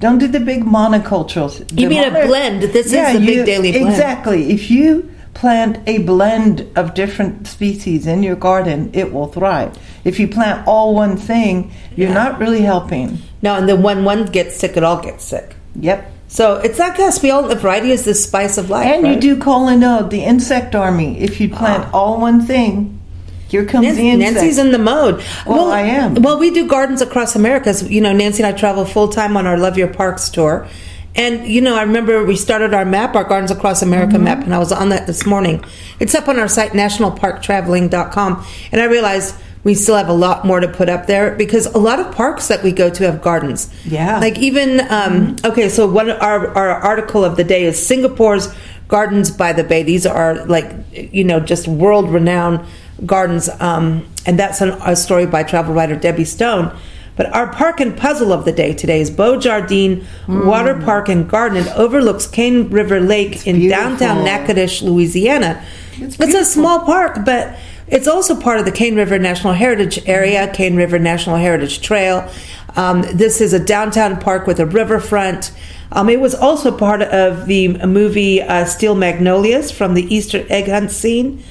Don't 0.00 0.18
do 0.18 0.28
the 0.28 0.38
big 0.40 0.64
monocultures. 0.64 1.60
You 1.72 1.88
The 1.88 1.94
mean 1.94 2.04
a 2.04 2.26
blend. 2.26 2.62
This 2.62 2.86
is 2.86 2.92
Yeah, 2.92 3.14
the 3.14 3.24
big 3.26 3.46
daily 3.46 3.72
blend. 3.72 3.88
Exactly. 3.88 4.52
If 4.52 4.70
you 4.70 5.10
plant 5.34 5.78
a 5.86 5.98
blend 5.98 6.66
of 6.76 6.92
different 6.94 7.46
species 7.46 8.06
in 8.06 8.22
your 8.22 8.36
garden, 8.36 8.90
it 8.92 9.12
will 9.14 9.26
thrive. 9.28 9.72
If 10.04 10.20
you 10.20 10.28
plant 10.28 10.66
all 10.68 10.94
one 10.94 11.16
thing, 11.16 11.70
you're 11.96 12.08
Yeah. 12.10 12.14
not 12.22 12.38
really 12.38 12.60
helping. 12.62 13.18
No, 13.42 13.54
and 13.56 13.68
then 13.68 13.82
when 13.82 14.04
one 14.04 14.26
gets 14.26 14.56
sick, 14.56 14.76
it 14.76 14.84
all 14.84 15.00
gets 15.00 15.24
sick. 15.24 15.56
Yep. 15.80 16.00
So 16.28 16.56
it's 16.56 16.78
like 16.78 16.98
us. 17.00 17.22
We 17.22 17.30
all 17.30 17.52
variety 17.54 17.90
is 17.90 18.04
the 18.04 18.14
spice 18.14 18.58
of 18.58 18.68
life. 18.70 18.86
And 18.86 19.06
you 19.06 19.12
right? 19.14 19.20
do 19.20 19.36
collinode, 19.36 20.10
the 20.10 20.22
insect 20.22 20.74
army. 20.74 21.18
If 21.18 21.40
you 21.40 21.48
plant 21.48 21.92
all 21.94 22.20
one 22.20 22.42
thing, 22.42 23.00
here 23.48 23.64
comes 23.64 23.86
Nancy, 23.86 24.02
the 24.02 24.08
insect. 24.10 24.34
Nancy's 24.34 24.58
in 24.58 24.72
the 24.72 24.78
mode. 24.78 25.24
Well, 25.46 25.70
I 25.70 25.80
am. 25.80 26.14
Well, 26.16 26.38
we 26.38 26.50
do 26.50 26.68
gardens 26.68 27.00
across 27.00 27.34
America. 27.34 27.72
So, 27.72 27.86
you 27.86 28.02
know, 28.02 28.12
Nancy 28.12 28.42
and 28.42 28.54
I 28.54 28.56
travel 28.58 28.84
full 28.84 29.08
time 29.08 29.38
on 29.38 29.46
our 29.46 29.56
Love 29.56 29.78
Your 29.78 29.88
Parks 29.88 30.28
tour. 30.28 30.68
And, 31.14 31.48
you 31.48 31.62
know, 31.62 31.74
I 31.74 31.82
remember 31.82 32.22
we 32.24 32.36
started 32.36 32.74
our 32.74 32.84
map, 32.84 33.16
our 33.16 33.24
Gardens 33.24 33.50
Across 33.50 33.82
America 33.82 34.12
Mm-hmm. 34.16 34.24
map, 34.24 34.44
and 34.44 34.54
I 34.54 34.58
was 34.58 34.70
on 34.70 34.90
that 34.90 35.06
this 35.06 35.24
morning. 35.24 35.64
It's 35.98 36.14
up 36.14 36.28
on 36.28 36.38
our 36.38 36.46
site, 36.46 36.72
nationalparktraveling.com. 36.72 38.46
And 38.70 38.80
I 38.80 38.84
realized 38.84 39.34
we 39.68 39.74
still 39.74 39.96
have 39.96 40.08
a 40.08 40.14
lot 40.14 40.46
more 40.46 40.60
to 40.60 40.66
put 40.66 40.88
up 40.88 41.06
there 41.06 41.36
because 41.36 41.66
a 41.66 41.76
lot 41.76 42.00
of 42.00 42.10
parks 42.10 42.48
that 42.48 42.62
we 42.62 42.72
go 42.72 42.88
to 42.88 43.04
have 43.04 43.20
gardens. 43.20 43.70
Yeah. 43.84 44.18
Like 44.18 44.38
even, 44.38 44.80
um, 44.90 45.36
okay, 45.44 45.68
so 45.68 45.86
one, 45.86 46.08
our, 46.10 46.48
our 46.56 46.70
article 46.70 47.22
of 47.22 47.36
the 47.36 47.44
day 47.44 47.64
is 47.64 47.76
Singapore's 47.86 48.48
Gardens 48.88 49.30
by 49.30 49.52
the 49.52 49.62
Bay. 49.62 49.82
These 49.82 50.06
are 50.06 50.46
like, 50.46 50.72
you 50.90 51.22
know, 51.22 51.38
just 51.38 51.68
world 51.68 52.08
renowned 52.08 52.64
gardens. 53.04 53.50
Um, 53.60 54.08
and 54.24 54.38
that's 54.38 54.62
an, 54.62 54.70
a 54.86 54.96
story 54.96 55.26
by 55.26 55.42
travel 55.42 55.74
writer 55.74 55.96
Debbie 55.96 56.24
Stone. 56.24 56.74
But 57.16 57.26
our 57.34 57.52
park 57.52 57.78
and 57.80 57.94
puzzle 57.94 58.32
of 58.32 58.46
the 58.46 58.52
day 58.52 58.72
today 58.72 59.02
is 59.02 59.10
Beau 59.10 59.38
Jardin 59.38 60.06
Water 60.28 60.80
Park 60.80 61.10
and 61.10 61.28
Garden. 61.28 61.58
It 61.58 61.66
overlooks 61.76 62.26
Cane 62.26 62.70
River 62.70 63.00
Lake 63.00 63.46
in 63.46 63.56
beautiful. 63.56 63.84
downtown 63.84 64.24
Natchitoches, 64.24 64.82
Louisiana. 64.82 65.62
It's 65.98 66.18
It's, 66.18 66.34
a 66.34 66.44
small 66.44 66.86
park, 66.86 67.26
but 67.26 67.58
it's 67.90 68.08
also 68.08 68.38
part 68.38 68.58
of 68.58 68.64
the 68.64 68.72
Cane 68.72 68.96
River 68.96 69.18
National 69.18 69.52
Heritage 69.52 70.00
Area, 70.06 70.50
Cane 70.52 70.76
River 70.76 70.98
National 70.98 71.36
Heritage 71.36 71.80
Trail. 71.80 72.30
Um, 72.76 73.02
this 73.12 73.40
is 73.40 73.52
a 73.52 73.58
downtown 73.58 74.20
park 74.20 74.46
with 74.46 74.60
a 74.60 74.66
riverfront. 74.66 75.52
Um, 75.90 76.08
it 76.08 76.20
was 76.20 76.34
also 76.34 76.76
part 76.76 77.02
of 77.02 77.46
the 77.46 77.68
movie 77.86 78.42
uh, 78.42 78.66
Steel 78.66 78.94
Magnolias 78.94 79.70
from 79.70 79.94
the 79.94 80.02
Easter 80.14 80.44
egg 80.48 80.68
hunt 80.68 80.90
scene. 80.90 81.42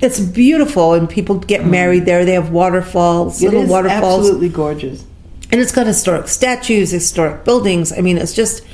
It's 0.00 0.18
beautiful, 0.18 0.94
and 0.94 1.08
people 1.08 1.38
get 1.38 1.64
married 1.64 2.06
there. 2.06 2.24
They 2.24 2.32
have 2.32 2.50
waterfalls. 2.50 3.40
It 3.40 3.46
little 3.46 3.62
is 3.62 3.70
waterfalls 3.70 4.20
absolutely 4.26 4.48
gorgeous. 4.48 5.04
and 5.52 5.60
it's 5.60 5.70
got 5.70 5.86
historic 5.86 6.26
statues, 6.26 6.90
historic 6.90 7.44
buildings. 7.44 7.92
I 7.92 8.00
mean, 8.00 8.18
it's 8.18 8.34
just 8.34 8.64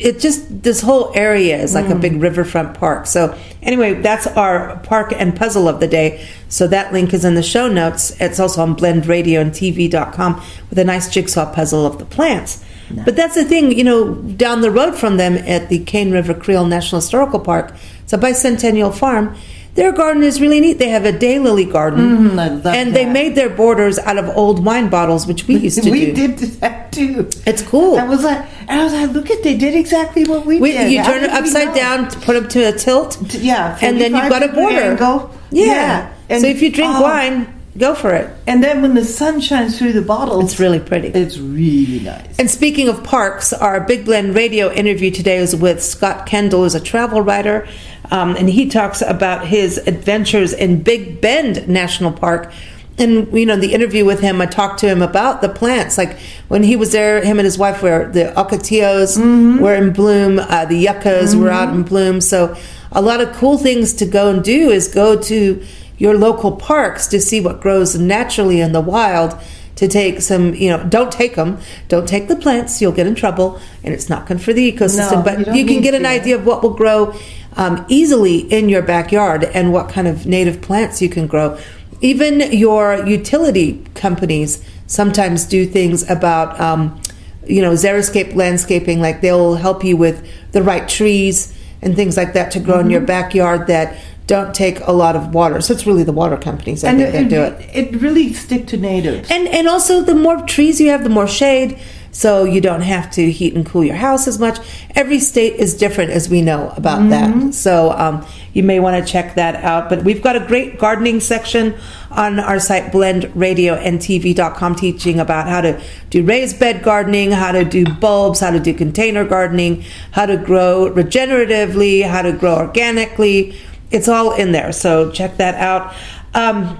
it 0.00 0.18
just 0.18 0.62
this 0.62 0.80
whole 0.80 1.12
area 1.14 1.56
is 1.56 1.74
like 1.74 1.88
a 1.88 1.94
Mm. 1.94 2.00
big 2.00 2.20
riverfront 2.22 2.74
park. 2.74 3.06
So 3.06 3.34
anyway, 3.62 3.94
that's 3.94 4.26
our 4.28 4.78
park 4.82 5.12
and 5.16 5.36
puzzle 5.36 5.68
of 5.68 5.78
the 5.80 5.86
day. 5.86 6.20
So 6.48 6.66
that 6.68 6.92
link 6.92 7.12
is 7.14 7.24
in 7.24 7.34
the 7.34 7.42
show 7.42 7.68
notes. 7.68 8.12
It's 8.18 8.40
also 8.40 8.62
on 8.62 8.74
BlendRadio 8.76 9.40
and 9.40 9.52
TV.com 9.52 10.40
with 10.70 10.78
a 10.78 10.84
nice 10.84 11.08
jigsaw 11.10 11.52
puzzle 11.52 11.84
of 11.86 11.98
the 11.98 12.04
plants. 12.06 12.64
But 13.04 13.14
that's 13.14 13.36
the 13.36 13.44
thing, 13.44 13.70
you 13.70 13.84
know, 13.84 14.14
down 14.14 14.62
the 14.62 14.70
road 14.70 14.96
from 14.96 15.16
them 15.16 15.36
at 15.46 15.68
the 15.68 15.78
Cane 15.78 16.10
River 16.10 16.34
Creole 16.34 16.66
National 16.66 17.00
Historical 17.00 17.38
Park, 17.38 17.72
it's 18.02 18.12
a 18.12 18.18
bicentennial 18.18 18.92
farm. 18.92 19.36
Their 19.74 19.92
garden 19.92 20.22
is 20.22 20.40
really 20.40 20.60
neat. 20.60 20.78
They 20.78 20.88
have 20.88 21.04
a 21.04 21.12
daylily 21.12 21.70
garden, 21.70 22.30
Mm, 22.30 22.64
and 22.74 22.94
they 22.94 23.04
that. 23.04 23.12
made 23.12 23.34
their 23.36 23.48
borders 23.48 23.98
out 24.00 24.18
of 24.18 24.28
old 24.36 24.64
wine 24.64 24.88
bottles, 24.88 25.26
which 25.26 25.46
we 25.46 25.56
used 25.56 25.78
to 25.78 25.82
do. 25.84 25.90
we 25.92 26.06
do. 26.12 26.28
did 26.28 26.38
that 26.60 26.90
too. 26.92 27.28
It's 27.46 27.62
cool. 27.62 27.96
I 27.96 28.04
was 28.04 28.24
like, 28.24 28.44
I 28.68 28.82
was 28.82 28.92
like, 28.92 29.10
look 29.12 29.30
at 29.30 29.42
they 29.44 29.56
did 29.56 29.74
exactly 29.76 30.24
what 30.24 30.44
we, 30.44 30.58
We, 30.60 30.72
did. 30.72 30.90
you 30.92 31.02
turn 31.04 31.22
it 31.22 31.30
upside 31.30 31.74
down, 31.74 32.08
to 32.08 32.18
put 32.20 32.34
them 32.34 32.48
to 32.48 32.64
a 32.68 32.72
tilt, 32.72 33.16
Yeah, 33.34 33.78
and 33.80 34.00
then 34.00 34.14
you've 34.14 34.28
got 34.28 34.42
a 34.42 34.48
border. 34.48 34.76
angle. 34.76 35.30
Yeah. 35.50 36.10
And- 36.28 36.40
so 36.42 36.46
if 36.48 36.60
you 36.62 36.70
drink 36.70 36.92
oh, 36.94 37.02
wine, 37.02 37.46
go 37.78 37.94
for 37.94 38.12
it. 38.14 38.28
and 38.46 38.62
then 38.62 38.82
when 38.82 38.94
the 38.94 39.04
sun 39.04 39.40
shines 39.40 39.78
through 39.78 39.92
the 39.92 40.02
bottles, 40.02 40.44
It's 40.52 40.60
really 40.60 40.80
pretty. 40.80 41.08
it's 41.08 41.38
really 41.38 42.00
nice. 42.00 42.38
And 42.38 42.50
speaking 42.50 42.88
of 42.88 43.02
parks, 43.04 43.52
our 43.52 43.80
Big 43.80 44.04
Blend 44.04 44.34
radio 44.34 44.70
interview 44.72 45.10
today 45.10 45.36
is 45.38 45.54
with 45.54 45.82
Scott 45.82 46.26
Kendall, 46.26 46.62
who's 46.64 46.74
a 46.74 46.80
travel 46.80 47.20
writer, 47.22 47.66
um, 48.10 48.34
and 48.36 48.48
he 48.50 48.68
talks 48.68 49.02
about 49.02 49.46
his 49.46 49.78
adventures 49.78 50.52
in 50.52 50.82
Big 50.82 51.20
Bend 51.20 51.68
National 51.68 52.10
Park. 52.12 52.50
And 52.98 53.32
you 53.32 53.46
know, 53.46 53.56
the 53.56 53.72
interview 53.72 54.04
with 54.04 54.20
him, 54.20 54.42
I 54.42 54.46
talked 54.46 54.80
to 54.80 54.86
him 54.88 55.00
about 55.00 55.40
the 55.40 55.48
plants. 55.48 55.96
Like 55.96 56.18
when 56.48 56.62
he 56.64 56.76
was 56.76 56.92
there, 56.92 57.24
him 57.24 57.38
and 57.38 57.46
his 57.46 57.56
wife 57.56 57.82
were 57.82 58.10
the 58.12 58.32
ocotillos 58.36 59.16
were 59.60 59.74
in 59.74 59.92
bloom, 59.92 60.38
uh, 60.38 60.66
the 60.66 60.76
yuccas 60.76 61.34
were 61.34 61.50
out 61.50 61.72
in 61.72 61.82
bloom. 61.82 62.20
So 62.20 62.56
a 62.92 63.00
lot 63.00 63.20
of 63.22 63.32
cool 63.34 63.56
things 63.56 63.94
to 63.94 64.04
go 64.06 64.28
and 64.28 64.42
do 64.44 64.70
is 64.70 64.88
go 64.88 65.16
to 65.22 65.64
your 66.00 66.16
local 66.16 66.52
parks 66.56 67.06
to 67.06 67.20
see 67.20 67.40
what 67.42 67.60
grows 67.60 67.96
naturally 67.96 68.58
in 68.58 68.72
the 68.72 68.80
wild 68.80 69.38
to 69.76 69.86
take 69.86 70.22
some, 70.22 70.54
you 70.54 70.70
know, 70.70 70.82
don't 70.88 71.12
take 71.12 71.36
them. 71.36 71.58
Don't 71.88 72.08
take 72.08 72.26
the 72.26 72.36
plants. 72.36 72.80
You'll 72.80 72.92
get 72.92 73.06
in 73.06 73.14
trouble, 73.14 73.60
and 73.84 73.92
it's 73.94 74.08
not 74.08 74.26
good 74.26 74.40
for 74.40 74.52
the 74.52 74.72
ecosystem. 74.72 75.18
No, 75.18 75.22
but 75.22 75.44
don't 75.44 75.54
you, 75.54 75.66
can 75.66 75.82
get 75.82 75.94
an 75.94 76.06
idea 76.06 76.36
of 76.36 76.46
what 76.46 76.62
will 76.62 76.74
grow 76.74 77.14
um, 77.56 77.84
easily 77.88 78.38
in 78.38 78.70
your 78.70 78.82
backyard 78.82 79.44
and 79.44 79.72
what 79.72 79.90
kind 79.90 80.08
of 80.08 80.24
native 80.26 80.62
plants 80.62 81.02
you 81.02 81.10
can 81.10 81.26
grow. 81.26 81.58
Even 82.00 82.40
your 82.52 83.06
utility 83.06 83.84
companies 83.94 84.64
sometimes 84.86 85.44
do 85.44 85.66
things 85.66 86.08
about 86.08 86.58
um, 86.58 86.98
you 87.46 87.60
know, 87.60 87.72
Xeriscape 87.72 88.34
landscaping, 88.34 89.00
like 89.00 89.20
they'll 89.20 89.56
help 89.56 89.84
you 89.84 89.96
with 89.98 90.26
the 90.52 90.62
right 90.62 90.88
trees 90.88 91.56
and 91.82 91.96
things 91.96 92.16
like 92.16 92.32
that 92.34 92.50
to 92.52 92.60
grow 92.60 92.76
in 92.76 92.80
Mm-hmm. 92.82 92.90
your 92.90 93.00
backyard 93.00 93.66
that 93.66 93.96
don't 94.30 94.54
take 94.54 94.78
a 94.86 94.92
lot 94.92 95.16
of 95.16 95.34
water. 95.34 95.60
So 95.60 95.74
it's 95.74 95.86
really 95.88 96.04
the 96.04 96.12
water 96.12 96.36
companies 96.36 96.84
I 96.84 96.90
and 96.90 96.98
think 97.00 97.12
that 97.12 97.28
do 97.28 97.42
it. 97.42 97.70
it 97.74 98.00
really 98.00 98.32
stick 98.32 98.68
to 98.68 98.76
natives. 98.76 99.28
And 99.28 99.48
and 99.48 99.66
also 99.66 100.02
the 100.02 100.14
more 100.14 100.40
trees 100.46 100.80
you 100.80 100.90
have, 100.90 101.02
the 101.02 101.10
more 101.10 101.26
shade, 101.26 101.80
so 102.12 102.44
you 102.44 102.60
don't 102.60 102.82
have 102.82 103.10
to 103.12 103.30
heat 103.30 103.54
and 103.54 103.66
cool 103.66 103.84
your 103.84 103.96
house 103.96 104.28
as 104.28 104.38
much. 104.38 104.58
Every 104.94 105.18
state 105.18 105.54
is 105.54 105.76
different, 105.76 106.12
as 106.12 106.28
we 106.28 106.42
know 106.42 106.72
about 106.76 107.08
that. 107.10 107.54
So 107.54 107.90
um, 107.90 108.26
you 108.52 108.62
may 108.62 108.78
want 108.80 109.04
to 109.04 109.12
check 109.12 109.34
that 109.34 109.56
out. 109.56 109.88
But 109.88 110.04
we've 110.04 110.22
got 110.22 110.36
a 110.36 110.40
great 110.46 110.78
gardening 110.78 111.20
section 111.20 111.74
on 112.10 112.40
our 112.40 112.58
site, 112.58 112.92
blendradioandtv.com, 112.92 114.74
teaching 114.76 115.20
about 115.20 115.48
how 115.48 115.60
to 115.60 115.80
do 116.10 116.24
raised 116.24 116.58
bed 116.58 116.82
gardening, 116.82 117.30
how 117.30 117.52
to 117.52 117.64
do 117.64 117.84
bulbs, 117.84 118.40
how 118.40 118.50
to 118.50 118.60
do 118.60 118.74
container 118.74 119.24
gardening, 119.24 119.84
how 120.12 120.26
to 120.26 120.36
grow 120.36 120.90
regeneratively, 120.92 122.04
how 122.04 122.22
to 122.22 122.32
grow 122.32 122.56
organically. 122.56 123.56
It's 123.90 124.08
all 124.08 124.32
in 124.32 124.52
there. 124.52 124.72
So 124.72 125.10
check 125.10 125.36
that 125.38 125.54
out. 125.56 125.94
Um, 126.34 126.78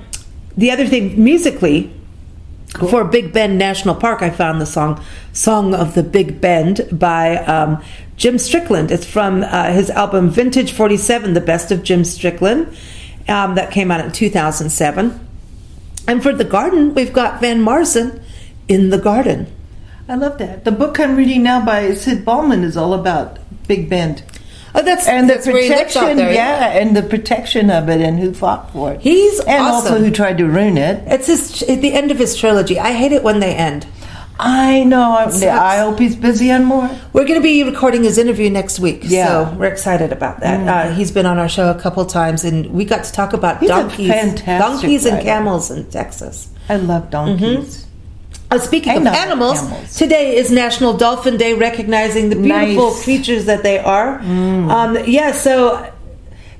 the 0.56 0.70
other 0.70 0.86
thing, 0.86 1.22
musically, 1.22 1.92
for 2.88 3.04
Big 3.04 3.32
Bend 3.32 3.58
National 3.58 3.94
Park, 3.94 4.22
I 4.22 4.30
found 4.30 4.60
the 4.60 4.66
song 4.66 5.02
"Song 5.32 5.74
of 5.74 5.94
the 5.94 6.02
Big 6.02 6.40
Bend" 6.40 6.86
by 6.92 7.38
um, 7.38 7.82
Jim 8.16 8.36
Stricklan. 8.36 8.90
It's 8.90 9.04
from 9.04 9.42
uh, 9.42 9.72
his 9.72 9.90
album 9.90 10.30
Vintage 10.30 10.72
'47, 10.72 11.34
"The 11.34 11.40
Best 11.40 11.72
of 11.72 11.82
Jim 11.82 12.02
Stricklan," 12.02 12.72
um, 13.28 13.56
that 13.56 13.72
came 13.72 13.90
out 13.90 14.04
in 14.04 14.12
2007. 14.12 15.28
And 16.06 16.22
for 16.22 16.32
the 16.32 16.44
garden, 16.44 16.94
we've 16.94 17.12
got 17.12 17.40
Van 17.40 17.60
Morrison 17.60 18.22
in 18.68 18.90
the 18.90 18.98
garden. 18.98 19.46
I 20.08 20.14
love 20.14 20.38
that. 20.38 20.64
The 20.64 20.72
book 20.72 20.98
I'm 20.98 21.16
reading 21.16 21.42
now 21.42 21.64
by 21.64 21.94
Sid 21.94 22.24
Balman 22.24 22.64
is 22.64 22.76
all 22.76 22.94
about 22.94 23.38
Big 23.68 23.88
Bend. 23.88 24.22
Oh, 24.74 24.82
that's 24.82 25.06
And 25.08 25.28
the 25.28 25.34
that's 25.34 25.46
where 25.46 25.62
he 25.62 25.68
lives 25.68 25.96
out 25.96 26.00
protection, 26.02 26.16
there, 26.16 26.32
yeah, 26.32 26.78
and 26.78 26.96
the 26.96 27.02
protection 27.02 27.70
of 27.70 27.88
it, 27.88 28.00
and 28.00 28.18
who 28.18 28.32
fought 28.32 28.70
for 28.72 28.92
it. 28.92 29.00
He's 29.00 29.40
and 29.40 29.62
also 29.64 29.98
who 29.98 30.10
tried 30.10 30.38
to 30.38 30.46
ruin 30.46 30.78
it. 30.78 31.02
It's 31.06 31.26
his, 31.26 31.62
at 31.64 31.80
the 31.80 31.92
end 31.92 32.10
of 32.10 32.18
his 32.18 32.36
trilogy. 32.36 32.78
I 32.78 32.92
hate 32.92 33.12
it 33.12 33.22
when 33.22 33.40
they 33.40 33.54
end. 33.54 33.86
I 34.42 34.84
know. 34.84 35.02
I. 35.12 35.24
I 35.50 35.78
hope 35.80 35.98
he's 35.98 36.16
busy 36.16 36.50
on 36.50 36.64
more. 36.64 36.88
We're 37.12 37.26
going 37.26 37.38
to 37.38 37.42
be 37.42 37.62
recording 37.62 38.04
his 38.04 38.16
interview 38.16 38.48
next 38.48 38.78
week, 38.80 39.00
Yeah. 39.04 39.50
so 39.50 39.56
we're 39.58 39.66
excited 39.66 40.12
about 40.12 40.40
that. 40.40 40.66
Uh, 40.66 40.94
he's 40.94 41.10
been 41.10 41.26
on 41.26 41.38
our 41.38 41.48
show 41.48 41.70
a 41.70 41.78
couple 41.78 42.06
times, 42.06 42.44
and 42.44 42.70
we 42.72 42.86
got 42.86 43.04
to 43.04 43.12
talk 43.12 43.34
about 43.34 43.58
He's 43.60 43.68
donkeys, 43.68 44.08
donkeys 44.44 45.04
and 45.04 45.16
writer. 45.16 45.24
camels 45.26 45.70
in 45.70 45.90
Texas. 45.90 46.48
I 46.70 46.76
love 46.76 47.10
donkeys. 47.10 47.86
Uh, 48.50 48.58
speaking 48.58 49.06
of 49.06 49.14
animals, 49.14 49.60
animals. 49.62 49.96
today 49.96 50.36
is 50.36 50.50
National 50.50 50.96
Dolphin 50.96 51.36
Day, 51.36 51.54
recognizing 51.54 52.30
the 52.30 52.36
beautiful 52.36 52.90
Nice. 52.90 53.04
creatures 53.04 53.44
that 53.46 53.62
they 53.62 53.78
are. 53.78 54.18
Um, 54.20 54.98
yeah, 55.06 55.30
so 55.32 55.92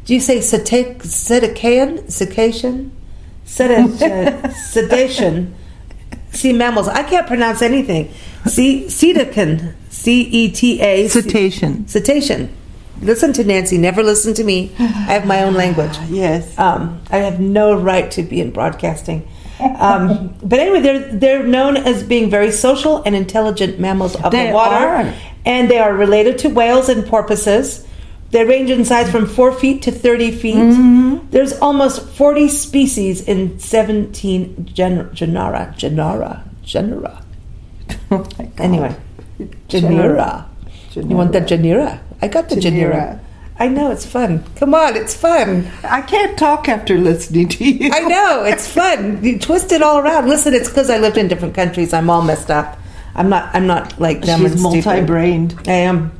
do 0.04 0.14
you 0.14 0.20
say 0.20 0.38
sedacean? 0.38 1.00
Sedacation? 1.00 2.90
Seda- 3.44 4.52
sedation? 4.72 5.54
See, 6.30 6.52
mammals. 6.52 6.86
I 6.86 7.02
can't 7.02 7.26
pronounce 7.26 7.60
anything. 7.60 8.12
See, 8.46 8.84
cetacan. 8.86 9.74
C 9.90 10.22
E 10.22 10.50
T 10.52 10.80
A. 10.80 11.08
Cetacean. 11.08 11.84
Cetacean. 11.88 12.48
Listen 13.02 13.32
to 13.32 13.42
Nancy. 13.42 13.76
Never 13.78 14.04
listen 14.04 14.32
to 14.34 14.44
me. 14.44 14.70
I 14.78 14.82
have 15.14 15.26
my 15.26 15.42
own 15.42 15.54
language. 15.54 15.96
Yes. 16.08 16.56
Um, 16.56 17.00
I 17.10 17.16
have 17.18 17.40
no 17.40 17.74
right 17.74 18.08
to 18.12 18.22
be 18.22 18.40
in 18.40 18.52
broadcasting. 18.52 19.26
Um, 19.78 20.34
but 20.42 20.58
anyway, 20.58 20.80
they're 20.80 21.08
they're 21.12 21.42
known 21.42 21.76
as 21.76 22.02
being 22.02 22.30
very 22.30 22.50
social 22.52 23.02
and 23.04 23.14
intelligent 23.14 23.78
mammals 23.78 24.16
of 24.16 24.32
They 24.32 24.48
the 24.48 24.52
water, 24.54 24.74
are. 24.76 25.14
and 25.44 25.70
they 25.70 25.78
are 25.78 25.94
related 25.94 26.38
to 26.38 26.48
whales 26.48 26.88
and 26.88 27.06
porpoises. 27.06 27.86
They 28.30 28.44
range 28.44 28.70
in 28.70 28.84
size 28.84 29.10
from 29.10 29.26
four 29.26 29.52
feet 29.52 29.82
to 29.82 29.90
thirty 29.90 30.30
feet. 30.30 30.54
Mm-hmm. 30.56 31.30
There's 31.30 31.52
almost 31.58 32.08
forty 32.16 32.48
species 32.48 33.22
in 33.26 33.58
seventeen 33.58 34.70
gen- 34.72 35.10
genera. 35.12 35.74
Genera. 35.76 36.44
Genera. 36.62 37.24
Oh. 38.12 38.26
Anyway, 38.58 38.94
genera. 39.68 40.48
You 40.94 41.16
want 41.16 41.32
the 41.32 41.40
genera? 41.40 42.00
I 42.22 42.26
got 42.28 42.48
the 42.48 42.56
genera. 42.60 42.92
Genera. 42.92 43.20
I 43.60 43.68
know 43.68 43.90
it's 43.90 44.06
fun. 44.06 44.42
Come 44.56 44.74
on, 44.74 44.96
it's 44.96 45.14
fun. 45.14 45.70
I 45.84 46.00
can't 46.02 46.36
talk 46.38 46.68
after 46.68 46.96
listening 46.98 47.48
to 47.50 47.64
you. 47.64 47.90
I 47.92 48.00
know 48.00 48.42
it's 48.44 48.66
fun. 48.66 49.22
You 49.22 49.38
twist 49.38 49.70
it 49.70 49.82
all 49.82 49.98
around. 49.98 50.28
Listen, 50.28 50.54
it's 50.54 50.68
because 50.68 50.88
I 50.90 50.98
lived 50.98 51.18
in 51.18 51.28
different 51.28 51.54
countries. 51.54 51.92
I'm 51.92 52.08
all 52.10 52.22
messed 52.22 52.50
up. 52.50 52.78
I'm 53.14 53.28
not. 53.28 53.54
I'm 53.54 53.66
not 53.66 54.00
like 54.00 54.22
dumb 54.22 54.40
She's 54.40 54.52
and 54.52 54.60
stupid. 54.60 54.84
multi-brained. 54.86 55.60
I 55.68 55.72
am. 55.72 56.10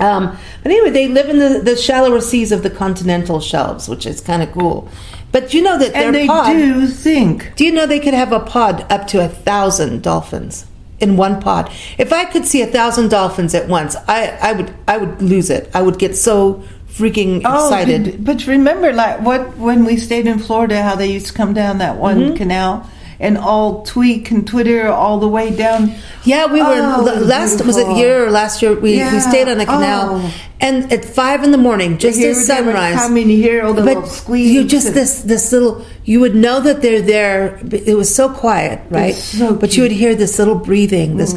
Um, 0.00 0.36
but 0.62 0.72
anyway, 0.72 0.90
they 0.90 1.08
live 1.08 1.28
in 1.30 1.38
the, 1.38 1.60
the 1.60 1.76
shallower 1.76 2.20
seas 2.20 2.52
of 2.52 2.62
the 2.62 2.70
continental 2.70 3.40
shelves, 3.40 3.88
which 3.88 4.04
is 4.06 4.20
kind 4.20 4.42
of 4.42 4.52
cool. 4.52 4.88
But 5.32 5.54
you 5.54 5.62
know 5.62 5.78
that 5.78 5.94
And 5.94 6.14
they 6.14 6.26
pod. 6.26 6.52
do 6.52 6.86
think. 6.88 7.54
Do 7.56 7.64
you 7.64 7.72
know 7.72 7.86
they 7.86 8.00
could 8.00 8.14
have 8.14 8.32
a 8.32 8.40
pod 8.40 8.84
up 8.90 9.06
to 9.08 9.24
a 9.24 9.28
thousand 9.28 10.02
dolphins 10.02 10.66
in 10.98 11.16
one 11.16 11.40
pod? 11.40 11.72
If 11.96 12.12
I 12.12 12.24
could 12.24 12.44
see 12.44 12.60
a 12.60 12.66
thousand 12.66 13.10
dolphins 13.10 13.54
at 13.54 13.68
once, 13.68 13.94
I, 14.08 14.30
I 14.42 14.52
would 14.52 14.74
I 14.88 14.96
would 14.98 15.22
lose 15.22 15.48
it. 15.48 15.70
I 15.74 15.82
would 15.82 15.98
get 16.00 16.16
so 16.16 16.62
freaking 16.96 17.40
excited. 17.40 18.08
Oh, 18.08 18.10
but, 18.12 18.24
but 18.38 18.46
remember, 18.46 18.92
like 18.92 19.20
what 19.20 19.56
when 19.58 19.84
we 19.84 19.96
stayed 19.96 20.26
in 20.26 20.38
Florida, 20.38 20.82
how 20.82 20.94
they 20.96 21.10
used 21.12 21.26
to 21.28 21.32
come 21.32 21.52
down 21.54 21.78
that 21.78 21.96
one 21.96 22.18
Mm-hmm. 22.18 22.36
canal 22.36 22.88
and 23.20 23.38
all 23.38 23.84
tweak 23.84 24.30
and 24.32 24.44
twitter 24.46 24.88
all 24.88 25.20
the 25.20 25.28
way 25.28 25.54
down. 25.54 25.94
Yeah, 26.24 26.46
we 26.46 26.60
were 26.60 26.80
Oh, 26.82 27.02
last 27.24 27.64
was 27.64 27.76
it 27.76 27.86
year 27.96 28.26
or 28.26 28.30
last 28.30 28.60
year 28.60 28.74
we, 28.74 28.96
Yeah. 28.96 29.12
we 29.14 29.20
stayed 29.20 29.48
on 29.48 29.60
a 29.60 29.64
canal 29.64 30.18
Oh. 30.18 30.34
and 30.60 30.92
at 30.92 31.04
five 31.04 31.44
in 31.44 31.52
the 31.52 31.58
morning 31.68 31.98
just 31.98 32.18
Here 32.18 32.32
as 32.32 32.44
sunrise 32.44 32.96
come 32.96 33.16
and 33.16 33.30
you 33.30 33.36
hear 33.38 33.62
all 33.64 33.72
the 33.72 33.84
little 33.84 34.02
but 34.02 34.10
squeaks 34.10 34.50
you 34.50 34.64
just 34.64 34.88
and- 34.88 34.96
this 34.96 35.22
this 35.22 35.52
little 35.52 35.84
you 36.04 36.18
would 36.20 36.34
know 36.34 36.58
that 36.60 36.82
they're 36.82 37.02
there 37.02 37.60
it 37.70 37.96
was 37.96 38.12
so 38.12 38.28
quiet 38.28 38.80
right 38.90 39.14
so 39.14 39.54
but 39.54 39.76
you 39.76 39.84
would 39.84 39.92
hear 39.92 40.14
this 40.16 40.36
little 40.40 40.56
breathing 40.58 41.16
this 41.16 41.32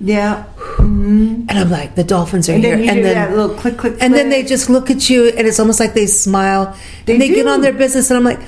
Yeah, 0.00 0.44
mm-hmm. 0.56 1.44
and 1.48 1.50
I'm 1.50 1.70
like 1.70 1.94
the 1.94 2.04
dolphins 2.04 2.48
are 2.48 2.54
and 2.54 2.64
here 2.64 2.76
then 2.78 2.88
and 2.88 3.04
then 3.04 3.36
little 3.36 3.54
click 3.54 3.76
click. 3.76 3.96
and 4.00 4.14
then 4.14 4.30
they 4.30 4.42
just 4.42 4.70
look 4.70 4.90
at 4.90 5.10
you 5.10 5.28
and 5.28 5.46
it's 5.46 5.60
almost 5.60 5.78
like 5.78 5.92
they 5.92 6.06
smile 6.06 6.74
They 7.04 7.12
and 7.14 7.22
they 7.22 7.28
get 7.28 7.46
on 7.46 7.60
their 7.60 7.74
business 7.74 8.10
and 8.10 8.16
I'm 8.16 8.24
like 8.24 8.40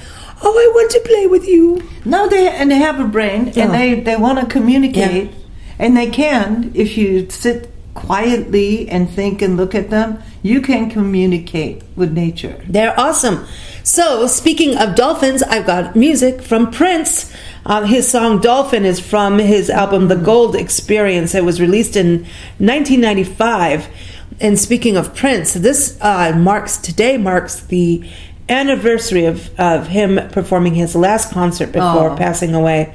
oh 0.43 0.51
I 0.51 0.73
want 0.75 0.91
to 0.93 1.01
play 1.01 1.27
with 1.27 1.47
you 1.47 1.83
no, 2.05 2.29
they 2.29 2.49
and 2.49 2.71
they 2.71 2.79
have 2.79 2.99
a 2.99 3.05
brain 3.05 3.53
Yeah. 3.55 3.65
and 3.65 3.75
they 3.75 4.01
they 4.01 4.17
want 4.17 4.41
to 4.41 4.47
communicate, 4.47 5.31
and 5.79 5.95
they 5.97 6.09
can 6.09 6.73
if 6.75 6.97
you 6.97 7.29
sit 7.29 7.71
quietly 7.95 8.89
and 8.89 9.09
think 9.11 9.43
and 9.43 9.57
look 9.57 9.75
at 9.75 9.91
them. 9.91 10.19
You 10.43 10.61
can 10.61 10.91
communicate 10.91 11.83
with 11.95 12.13
nature. 12.13 12.61
They're 12.67 12.99
awesome. 12.99 13.47
So, 13.85 14.27
speaking 14.27 14.77
of 14.77 14.95
dolphins, 14.97 15.43
I've 15.43 15.67
got 15.67 15.95
music 15.95 16.43
from 16.43 16.71
Prince. 16.71 17.33
Uh, 17.65 17.85
his 17.85 18.11
song 18.11 18.41
Dolphin 18.41 18.85
is 18.85 18.99
from 18.99 19.39
his 19.39 19.71
album 19.71 20.09
The 20.09 20.17
Gold 20.17 20.57
Experience. 20.57 21.35
It 21.35 21.45
was 21.45 21.61
released 21.61 21.97
in 21.97 22.25
1995. 22.59 23.89
And 24.41 24.59
speaking 24.59 24.97
of 24.97 25.15
Prince, 25.15 25.55
this 25.55 25.97
uh, 26.01 26.35
marks, 26.37 26.77
today 26.77 27.17
marks 27.19 27.61
the 27.61 28.03
anniversary 28.49 29.27
of, 29.27 29.51
of 29.61 29.87
him 29.89 30.29
performing 30.31 30.75
his 30.75 30.97
last 30.97 31.33
concert 31.33 31.67
before 31.69 32.11
Oh. 32.11 32.17
passing 32.17 32.55
away. 32.55 32.95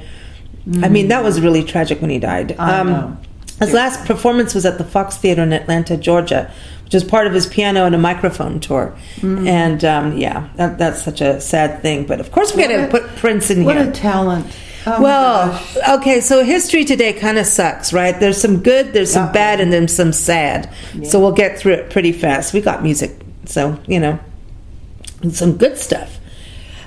I 0.82 0.88
mean, 0.90 1.08
that 1.08 1.24
was 1.24 1.40
really 1.40 1.64
tragic 1.64 2.02
when 2.02 2.10
he 2.10 2.18
died. 2.18 2.54
Um. 2.58 3.18
His 3.58 3.72
last 3.72 4.04
performance 4.04 4.54
was 4.54 4.64
at 4.64 4.78
the 4.78 4.84
Fox 4.84 5.16
Theater 5.16 5.42
in 5.42 5.52
Atlanta, 5.52 5.96
Georgia, 5.96 6.48
which 6.88 6.94
is 6.94 7.04
part 7.04 7.26
of 7.26 7.34
his 7.34 7.46
piano 7.46 7.84
and 7.84 7.94
a 7.94 7.98
microphone 7.98 8.60
tour. 8.60 8.96
Mm. 9.16 9.46
And 9.46 9.84
um, 9.84 10.16
yeah, 10.16 10.48
that, 10.56 10.78
that's 10.78 11.02
such 11.02 11.20
a 11.20 11.38
sad 11.38 11.82
thing. 11.82 12.06
But 12.06 12.18
of 12.18 12.32
course, 12.32 12.54
we 12.54 12.62
got 12.62 12.68
to 12.68 12.88
put 12.90 13.06
Prince 13.16 13.50
in 13.50 13.66
What 13.66 13.76
here. 13.76 13.90
a 13.90 13.92
talent! 13.92 14.46
Oh 14.86 15.02
well, 15.02 15.98
okay, 15.98 16.22
so 16.22 16.42
history 16.42 16.86
today 16.86 17.12
kind 17.12 17.36
of 17.36 17.44
sucks, 17.44 17.92
right? 17.92 18.18
There's 18.18 18.40
some 18.40 18.62
good, 18.62 18.94
there's 18.94 19.12
some 19.12 19.26
Uh-oh. 19.26 19.34
bad, 19.34 19.60
and 19.60 19.70
then 19.70 19.86
some 19.86 20.14
sad. 20.14 20.72
So 21.04 21.20
we'll 21.20 21.32
get 21.32 21.58
through 21.58 21.74
it 21.74 21.90
pretty 21.90 22.12
fast. 22.12 22.54
We 22.54 22.62
got 22.62 22.82
music, 22.82 23.10
so, 23.44 23.78
you 23.86 24.00
know, 24.00 24.18
some 25.30 25.58
good 25.58 25.76
stuff. 25.76 26.16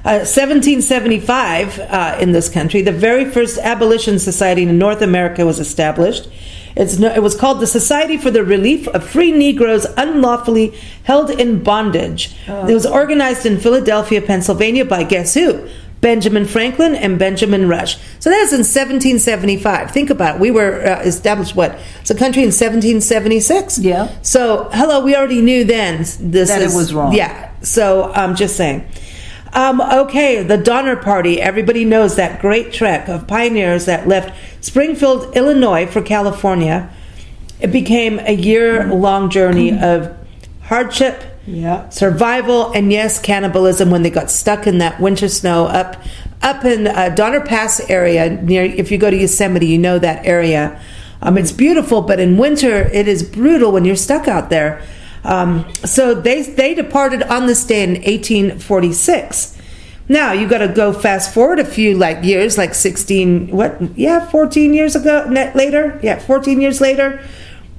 Uh, 0.03 0.25
1775 0.25 1.77
uh, 1.79 2.17
in 2.19 2.31
this 2.31 2.49
country, 2.49 2.81
the 2.81 2.91
very 2.91 3.25
first 3.29 3.59
abolition 3.59 4.17
society 4.17 4.63
in 4.63 4.79
North 4.79 5.03
America 5.03 5.45
was 5.45 5.59
established. 5.59 6.27
It's 6.75 6.97
no, 6.97 7.13
it 7.13 7.21
was 7.21 7.35
called 7.35 7.59
the 7.59 7.67
Society 7.67 8.17
for 8.17 8.31
the 8.31 8.43
Relief 8.43 8.87
of 8.89 9.03
Free 9.07 9.31
Negroes 9.31 9.85
Unlawfully 9.97 10.73
Held 11.03 11.29
in 11.29 11.63
Bondage. 11.63 12.35
It 12.47 12.73
was 12.73 12.85
organized 12.85 13.45
in 13.45 13.59
Philadelphia, 13.59 14.21
Pennsylvania 14.21 14.85
by 14.85 15.03
guess 15.03 15.33
who? 15.33 15.67
Benjamin 16.01 16.45
Franklin 16.45 16.95
and 16.95 17.19
Benjamin 17.19 17.69
Rush. 17.69 17.95
So 18.19 18.31
that's 18.31 18.51
in 18.51 18.65
1775. 18.65 19.91
Think 19.91 20.09
about 20.09 20.35
it. 20.35 20.41
We 20.41 20.49
were 20.49 20.83
uh, 20.83 21.01
established, 21.01 21.55
what? 21.55 21.79
It's 22.01 22.09
a 22.09 22.15
country 22.15 22.41
in 22.41 22.47
1776? 22.47 23.77
Yeah. 23.77 24.11
So, 24.23 24.67
hello, 24.73 25.03
we 25.03 25.15
already 25.15 25.41
knew 25.41 25.63
then 25.63 25.99
this 25.99 26.49
That 26.49 26.61
it 26.61 26.65
is, 26.65 26.75
was 26.75 26.93
wrong. 26.93 27.13
Yeah. 27.13 27.51
So, 27.61 28.11
I'm 28.13 28.35
just 28.35 28.57
saying. 28.57 28.87
Um, 29.53 29.81
okay, 29.81 30.43
the 30.43 30.57
Donner 30.57 30.95
Party. 30.95 31.41
Everybody 31.41 31.83
knows 31.83 32.15
that 32.15 32.39
great 32.39 32.71
trek 32.71 33.09
of 33.09 33.27
pioneers 33.27 33.85
that 33.85 34.07
left 34.07 34.33
Springfield, 34.63 35.35
Illinois 35.35 35.85
for 35.87 36.01
California. 36.01 36.89
It 37.59 37.71
became 37.71 38.19
a 38.19 38.33
year 38.33 38.85
long 38.93 39.29
journey 39.29 39.77
of 39.77 40.15
hardship, 40.63 41.21
Yeah. 41.45 41.89
survival, 41.89 42.71
and 42.71 42.91
yes, 42.91 43.19
cannibalism 43.19 43.91
when 43.91 44.03
they 44.03 44.09
got 44.09 44.31
stuck 44.31 44.67
in 44.67 44.77
that 44.77 44.99
winter 45.01 45.27
snow 45.27 45.65
up 45.65 45.97
up 46.41 46.65
in 46.65 46.87
uh, 46.87 47.09
Donner 47.09 47.41
Pass 47.41 47.79
area 47.89 48.29
near. 48.41 48.63
If 48.63 48.89
you 48.91 48.97
go 48.97 49.11
to 49.11 49.17
Yosemite, 49.17 49.67
you 49.67 49.77
know 49.77 49.99
that 49.99 50.25
area. 50.25 50.79
Um, 51.21 51.37
it's 51.37 51.51
beautiful, 51.51 52.01
but 52.01 52.19
in 52.19 52.37
winter 52.37 52.89
it 52.93 53.07
is 53.07 53.21
brutal 53.21 53.71
when 53.71 53.85
you're 53.85 53.95
stuck 53.95 54.27
out 54.27 54.49
there. 54.49 54.81
Um, 55.23 55.71
so 55.85 56.13
they 56.13 56.41
they 56.41 56.73
departed 56.73 57.23
on 57.23 57.45
this 57.45 57.63
day 57.63 57.83
in 57.83 57.91
1846. 57.91 59.57
Now 60.09 60.33
you 60.33 60.47
got 60.47 60.57
to 60.59 60.67
go 60.67 60.91
fast 60.91 61.33
forward 61.33 61.59
a 61.59 61.65
few 61.65 61.97
like 61.97 62.23
years, 62.23 62.57
like 62.57 62.73
16, 62.73 63.47
what? 63.47 63.81
Yeah, 63.97 64.27
14 64.29 64.73
years 64.73 64.95
ago. 64.95 65.25
Later, 65.55 65.99
yeah, 66.03 66.19
14 66.19 66.59
years 66.59 66.81
later, 66.81 67.21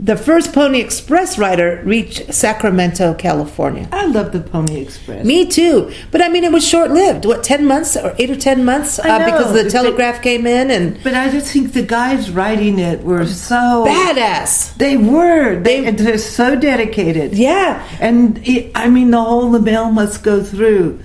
the 0.01 0.17
first 0.17 0.53
Pony 0.53 0.81
Express 0.81 1.39
rider 1.39 1.81
reached 1.85 2.33
Sacramento, 2.35 3.15
California. 3.15 3.89
I 3.93 4.07
love 4.07 4.33
the 4.33 4.41
Pony 4.41 4.81
Express. 4.81 5.25
Me 5.25 5.47
too, 5.47 5.93
but 6.11 6.21
I 6.21 6.29
mean, 6.29 6.43
it 6.45 6.51
was 6.51 6.67
short 6.67 6.91
lived. 6.91 7.25
What, 7.25 7.45
10 7.45 7.67
months 7.67 7.97
or 7.97 8.15
eight 8.19 8.31
or 8.31 8.37
10 8.37 8.65
months? 8.65 8.99
I 8.99 9.11
Uh, 9.11 9.19
know, 9.19 9.25
because 9.27 9.53
the 9.53 9.63
but- 9.65 9.71
telegraph 9.73 10.21
came 10.23 10.47
in 10.47 10.71
and 10.71 10.99
But 11.05 11.15
I 11.15 11.29
just 11.31 11.53
think 11.53 11.73
the 11.73 11.83
guys 11.83 12.31
riding 12.31 12.79
it 12.81 13.05
were 13.05 13.27
so 13.27 13.85
badass. 13.87 14.75
They 14.77 14.97
were. 14.97 15.61
They 15.61 15.83
They- 15.83 15.91
they're 15.93 16.19
so 16.19 16.57
dedicated. 16.57 17.35
Yeah. 17.35 17.81
And 18.01 18.41
it, 18.45 18.71
I 18.75 18.89
mean, 18.89 19.11
the 19.11 19.21
whole 19.21 19.51
the 19.51 19.61
mail 19.61 19.91
must 19.91 20.23
go 20.25 20.43
through. 20.43 20.99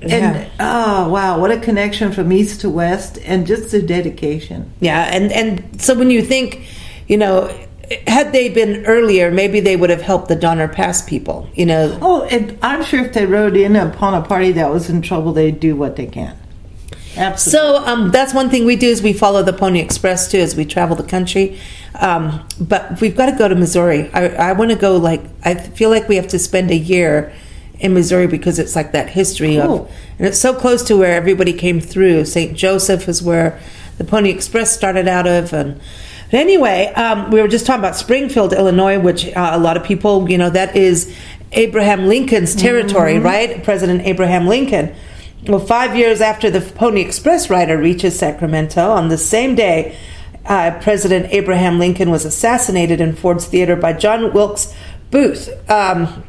And 0.00 0.10
Yeah. 0.10 0.44
oh 0.60 1.08
wow, 1.08 1.40
what 1.40 1.50
a 1.50 1.56
connection 1.56 2.12
from 2.12 2.32
east 2.32 2.60
to 2.60 2.70
west, 2.70 3.18
and 3.26 3.46
just 3.48 3.72
the 3.72 3.82
dedication. 3.82 4.66
Yeah, 4.80 5.02
and 5.12 5.32
and 5.32 5.60
so 5.78 5.92
when 5.94 6.08
you 6.12 6.22
think, 6.22 6.60
you 7.08 7.16
know, 7.16 7.50
had 8.06 8.32
they 8.32 8.48
been 8.48 8.84
earlier, 8.86 9.30
maybe 9.30 9.60
they 9.60 9.76
would 9.76 9.90
have 9.90 10.02
helped 10.02 10.28
the 10.28 10.36
Donner 10.36 10.68
Pass 10.68 11.02
people. 11.02 11.48
You 11.54 11.66
know, 11.66 11.98
Oh, 12.02 12.22
and 12.24 12.58
I'm 12.62 12.84
sure 12.84 13.04
if 13.04 13.12
they 13.12 13.26
rode 13.26 13.56
in 13.56 13.76
upon 13.76 14.14
a 14.14 14.22
party 14.22 14.52
that 14.52 14.70
was 14.70 14.90
in 14.90 15.02
trouble, 15.02 15.32
they'd 15.32 15.58
do 15.60 15.74
what 15.76 15.96
they 15.96 16.06
can. 16.06 16.36
Absolutely. 17.16 17.78
So 17.78 17.86
um, 17.86 18.10
that's 18.10 18.32
one 18.34 18.48
thing 18.50 18.64
we 18.64 18.76
do 18.76 18.86
is 18.88 19.02
we 19.02 19.12
follow 19.12 19.42
the 19.42 19.52
Pony 19.52 19.80
Express 19.80 20.30
too 20.30 20.38
as 20.38 20.54
we 20.54 20.64
travel 20.64 20.94
the 20.94 21.02
country. 21.02 21.58
Um, 21.98 22.46
but 22.60 23.00
we've 23.00 23.16
got 23.16 23.26
to 23.26 23.36
go 23.36 23.48
to 23.48 23.54
Missouri. 23.56 24.08
I, 24.12 24.28
I 24.28 24.52
want 24.52 24.70
to 24.70 24.76
go 24.76 24.96
like 24.96 25.22
I 25.44 25.54
feel 25.54 25.90
like 25.90 26.08
we 26.08 26.16
have 26.16 26.28
to 26.28 26.38
spend 26.38 26.70
a 26.70 26.76
year 26.76 27.32
in 27.80 27.94
Missouri 27.94 28.26
because 28.26 28.58
it's 28.58 28.76
like 28.76 28.92
that 28.92 29.08
history 29.10 29.56
Cool. 29.56 29.84
of, 29.86 29.90
and 30.18 30.26
it's 30.28 30.38
so 30.38 30.52
close 30.54 30.82
to 30.84 30.96
where 30.96 31.12
everybody 31.12 31.52
came 31.52 31.80
through. 31.80 32.24
St. 32.24 32.56
Joseph 32.56 33.08
is 33.08 33.22
where 33.22 33.58
the 33.98 34.04
Pony 34.04 34.30
Express 34.30 34.76
started 34.76 35.08
out 35.08 35.26
of, 35.26 35.52
and 35.52 35.80
but 36.30 36.40
anyway, 36.40 36.86
um, 36.94 37.30
we 37.30 37.40
were 37.40 37.48
just 37.48 37.66
talking 37.66 37.80
about 37.80 37.96
Springfield, 37.96 38.52
Illinois, 38.52 38.98
which 38.98 39.26
uh, 39.28 39.50
a 39.54 39.58
lot 39.58 39.76
of 39.76 39.84
people, 39.84 40.30
you 40.30 40.38
know, 40.38 40.50
that 40.50 40.76
is 40.76 41.14
Abraham 41.52 42.06
Lincoln's 42.06 42.54
territory, 42.54 43.18
right? 43.18 43.62
President 43.64 44.02
Abraham 44.06 44.46
Lincoln. 44.46 44.94
Well, 45.46 45.60
five 45.60 45.96
years 45.96 46.20
after 46.20 46.50
the 46.50 46.60
Pony 46.60 47.00
Express 47.00 47.48
rider 47.48 47.78
reaches 47.78 48.18
Sacramento, 48.18 48.90
on 48.90 49.08
the 49.08 49.16
same 49.16 49.54
day, 49.54 49.96
uh, 50.44 50.78
President 50.82 51.32
Abraham 51.32 51.78
Lincoln 51.78 52.10
was 52.10 52.24
assassinated 52.24 53.00
in 53.00 53.14
Ford's 53.14 53.46
Theater 53.46 53.76
by 53.76 53.92
John 53.92 54.32
Wilkes 54.32 54.74
Booth. 55.10 55.48
Um, 55.70 56.24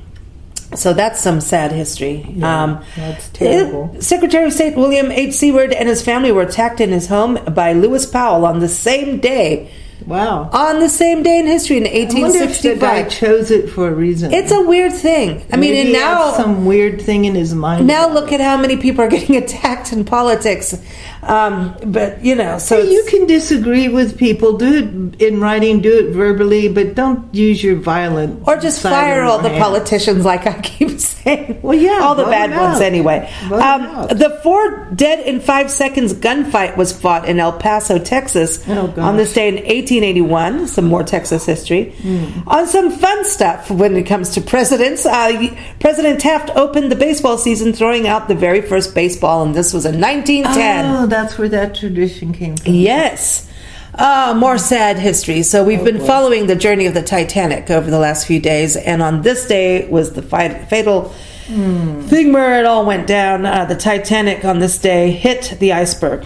so 0.76 0.94
that's 0.94 1.20
some 1.20 1.42
sad 1.42 1.72
history. 1.72 2.24
um, 2.44 2.84
that's 2.96 3.30
terrible. 3.30 4.00
Secretary 4.02 4.46
of 4.46 4.54
State 4.54 4.76
William 4.76 5.12
H. 5.12 5.34
Seward 5.34 5.74
and 5.74 5.90
his 5.90 6.04
family 6.04 6.32
were 6.32 6.44
attacked 6.44 6.80
in 6.80 6.92
his 6.92 7.08
home 7.08 7.40
by 7.54 7.74
Lewis 7.74 8.06
Powell 8.06 8.46
on 8.46 8.60
the 8.60 8.68
same 8.70 9.20
day. 9.20 9.72
Wow. 10.10 10.50
On 10.52 10.80
the 10.80 10.90
same 10.90 11.24
day 11.24 11.40
in 11.40 11.46
history 11.48 11.78
in 11.78 11.84
1865. 11.84 12.84
I 12.84 13.04
guy 13.04 13.10
chose 13.10 13.52
it 13.52 13.70
for 13.70 13.88
a 13.88 13.94
reason. 13.94 14.34
It's 14.34 14.52
a 14.52 14.62
weird 14.62 14.94
thing. 14.94 15.46
I 15.54 15.58
mean, 15.58 15.76
and 15.76 15.88
he 15.88 15.94
now 15.94 16.32
some 16.34 16.66
weird 16.66 17.02
thing 17.02 17.26
in 17.26 17.36
his 17.36 17.54
mind. 17.56 17.88
now 17.88 18.10
look 18.10 18.32
at 18.32 18.42
how 18.42 18.58
many 18.58 18.78
people 18.78 19.04
are 19.04 19.10
getting 19.10 19.36
attacked 19.44 19.94
in 19.94 20.04
politics. 20.06 20.76
Um, 21.22 21.76
but 21.86 22.24
you 22.24 22.36
know, 22.36 22.58
so 22.60 22.82
Hey, 22.82 22.92
you 22.92 23.04
can 23.10 23.28
disagree 23.28 23.88
with 23.90 24.18
people. 24.18 24.58
Do 24.58 24.74
it 25.18 25.22
in 25.22 25.40
writing. 25.42 25.82
Do 25.82 25.92
it 26.08 26.14
verbally, 26.14 26.70
but 26.70 26.96
don't 26.96 27.34
use 27.36 27.62
your 27.64 27.76
violent 27.76 28.48
or 28.48 28.58
just 28.58 28.82
fire 28.82 29.24
all 29.24 29.40
the 29.40 29.50
hands. 29.50 29.62
politicians, 29.62 30.26
like 30.26 30.48
I 30.48 30.60
keep 30.62 30.98
saying. 31.00 31.60
Well, 31.62 31.78
yeah, 31.78 32.00
all 32.02 32.16
the 32.16 32.24
bad 32.24 32.52
ones 32.52 32.82
anyway. 32.82 33.30
Um, 33.52 34.08
the 34.18 34.40
four 34.44 34.90
dead 34.96 35.20
in 35.28 35.42
five 35.42 35.70
seconds 35.70 36.14
gunfight 36.14 36.78
was 36.78 36.98
fought 36.98 37.28
in 37.28 37.38
El 37.40 37.54
Paso, 37.54 38.00
Texas, 38.00 38.64
Oh, 38.68 38.94
on 38.98 39.18
this 39.18 39.34
day 39.34 39.50
in 39.50 39.58
1881. 40.02 40.68
Some 40.68 40.86
more 40.86 41.04
Texas 41.04 41.46
history. 41.46 41.92
Hmm. 41.92 42.48
On 42.48 42.68
some 42.68 42.92
fun 42.92 43.26
stuff 43.26 43.70
when 43.70 43.96
it 43.96 44.04
comes 44.04 44.32
to 44.32 44.42
presidents, 44.42 45.06
uh, 45.06 45.56
President 45.80 46.20
Taft 46.20 46.50
opened 46.56 46.92
the 46.92 46.96
baseball 46.96 47.38
season 47.38 47.74
throwing 47.74 48.08
out 48.08 48.28
the 48.28 48.36
very 48.36 48.62
first 48.62 48.96
baseball, 48.96 49.44
and 49.44 49.54
this 49.56 49.74
was 49.74 49.86
in 49.86 50.00
1910. 50.00 50.86
Oh, 50.86 51.06
that's 51.08 51.38
where 51.38 51.50
that 51.50 51.76
tradition 51.76 52.34
came 52.34 52.58
from. 52.58 52.74
Yes. 52.74 53.50
Uh, 53.96 54.34
more 54.38 54.58
sad 54.58 54.98
history. 54.98 55.44
So 55.44 55.64
we've 55.64 55.84
been 55.84 55.98
boy. 55.98 56.06
following 56.06 56.48
the 56.48 56.56
journey 56.56 56.86
of 56.86 56.94
the 56.94 57.02
Titanic 57.02 57.70
over 57.70 57.90
the 57.90 58.00
last 58.00 58.28
few 58.28 58.40
days, 58.40 58.76
and 58.76 59.02
on 59.02 59.24
this 59.24 59.48
day 59.48 59.88
was 59.90 60.14
the 60.14 60.22
fi- 60.22 60.66
fatal 60.66 61.14
thing 61.50 62.32
where 62.32 62.60
it 62.60 62.66
all 62.66 62.86
went 62.86 63.08
down. 63.08 63.46
Uh, 63.46 63.66
the 63.66 63.76
Titanic 63.76 64.46
on 64.46 64.60
this 64.60 64.78
day 64.78 65.12
hit 65.12 65.58
the 65.60 65.74
iceberg 65.74 66.26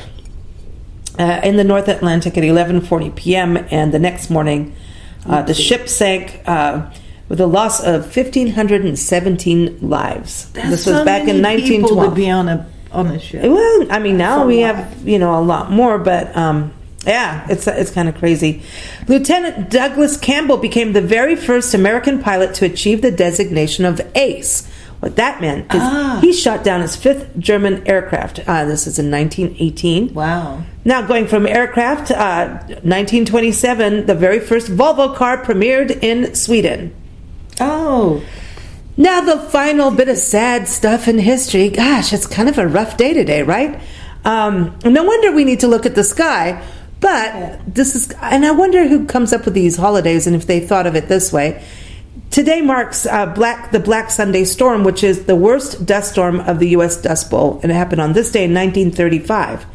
uh, 1.19 1.41
in 1.43 1.57
the 1.57 1.63
North 1.63 1.87
Atlantic 1.87 2.37
at 2.37 2.43
11:40 2.43 3.15
p.m., 3.15 3.57
and 3.71 3.93
the 3.93 3.99
next 3.99 4.29
morning, 4.29 4.75
uh, 5.25 5.41
the 5.41 5.53
ship 5.53 5.87
sank. 5.87 6.41
Uh, 6.45 6.91
with 7.29 7.39
a 7.39 7.47
loss 7.47 7.81
of 7.81 8.15
1,517 8.15 9.89
lives. 9.89 10.51
That's 10.51 10.69
this 10.69 10.85
was 10.85 10.97
so 10.97 11.05
back 11.05 11.27
in 11.27 11.41
many 11.41 11.63
people 11.63 12.03
to 12.03 12.11
be 12.11 12.29
on 12.29 12.47
a 12.47 12.69
on 12.91 13.07
a 13.07 13.19
ship. 13.19 13.43
Well, 13.43 13.91
I 13.91 13.99
mean, 13.99 14.17
now 14.17 14.45
we 14.45 14.63
lot. 14.63 14.75
have 14.75 15.07
you 15.07 15.17
know 15.17 15.39
a 15.39 15.41
lot 15.41 15.71
more, 15.71 15.97
but 15.97 16.35
um, 16.37 16.73
yeah, 17.05 17.45
it's 17.49 17.67
it's 17.67 17.91
kind 17.91 18.07
of 18.07 18.15
crazy. 18.15 18.61
Lieutenant 19.07 19.69
Douglas 19.69 20.17
Campbell 20.17 20.57
became 20.57 20.93
the 20.93 21.01
very 21.01 21.35
first 21.35 21.73
American 21.73 22.21
pilot 22.21 22.53
to 22.55 22.65
achieve 22.65 23.01
the 23.01 23.11
designation 23.11 23.85
of 23.85 23.99
ace. 24.15 24.69
What 25.03 25.17
that 25.17 25.41
meant 25.41 25.65
is 25.75 25.81
Ah. 25.83 26.19
he 26.21 26.31
shot 26.31 26.63
down 26.63 26.79
his 26.79 26.95
fifth 26.95 27.37
German 27.37 27.81
aircraft. 27.85 28.39
Uh, 28.47 28.63
this 28.63 28.87
is 28.87 28.97
in 28.97 29.11
1918. 29.11 30.13
Wow. 30.13 30.59
Now, 30.85 31.01
going 31.01 31.27
from 31.27 31.45
aircraft, 31.45 32.09
uh, 32.09 32.59
1927, 32.83 34.05
the 34.05 34.15
very 34.15 34.39
first 34.39 34.69
Volvo 34.71 35.13
car 35.13 35.43
premiered 35.43 36.01
in 36.01 36.33
Sweden. 36.33 36.93
Oh, 37.59 38.21
Now, 38.95 39.19
the 39.19 39.39
final 39.49 39.91
bit 39.91 40.07
of 40.07 40.17
sad 40.17 40.69
stuff 40.69 41.09
in 41.09 41.17
history. 41.19 41.67
Gosh, 41.67 42.13
it's 42.13 42.25
kind 42.25 42.47
of 42.47 42.57
a 42.57 42.65
rough 42.65 42.95
day 42.95 43.11
today, 43.13 43.41
right? 43.43 43.81
Um, 44.23 44.73
no 44.85 45.03
wonder 45.03 45.33
we 45.33 45.43
need 45.43 45.59
to 45.59 45.67
look 45.67 45.85
at 45.85 45.95
the 45.95 46.03
sky. 46.05 46.61
But 47.01 47.59
this 47.67 47.93
is, 47.93 48.09
and 48.21 48.45
I 48.45 48.51
wonder 48.51 48.87
who 48.87 49.05
comes 49.05 49.33
up 49.33 49.43
with 49.43 49.53
these 49.53 49.75
holidays 49.75 50.27
and 50.27 50.33
if 50.35 50.47
they 50.47 50.61
thought 50.61 50.87
of 50.87 50.95
it 50.95 51.09
this 51.09 51.33
way. 51.33 51.61
Today 52.33 52.61
marks 52.61 53.05
uh, 53.05 53.27
Black 53.27 53.71
the 53.71 53.79
Black 53.79 54.09
Sunday 54.09 54.43
storm, 54.43 54.83
which 54.83 55.03
is 55.03 55.25
the 55.25 55.35
worst 55.35 55.85
dust 55.85 56.13
storm 56.13 56.39
of 56.39 56.57
the 56.57 56.69
U.S. 56.69 56.99
Dust 56.99 57.29
Bowl, 57.29 57.59
and 57.61 57.71
it 57.71 57.75
happened 57.75 58.01
on 58.01 58.13
this 58.13 58.31
day 58.31 58.45
in 58.45 58.55
1935. 58.55 59.67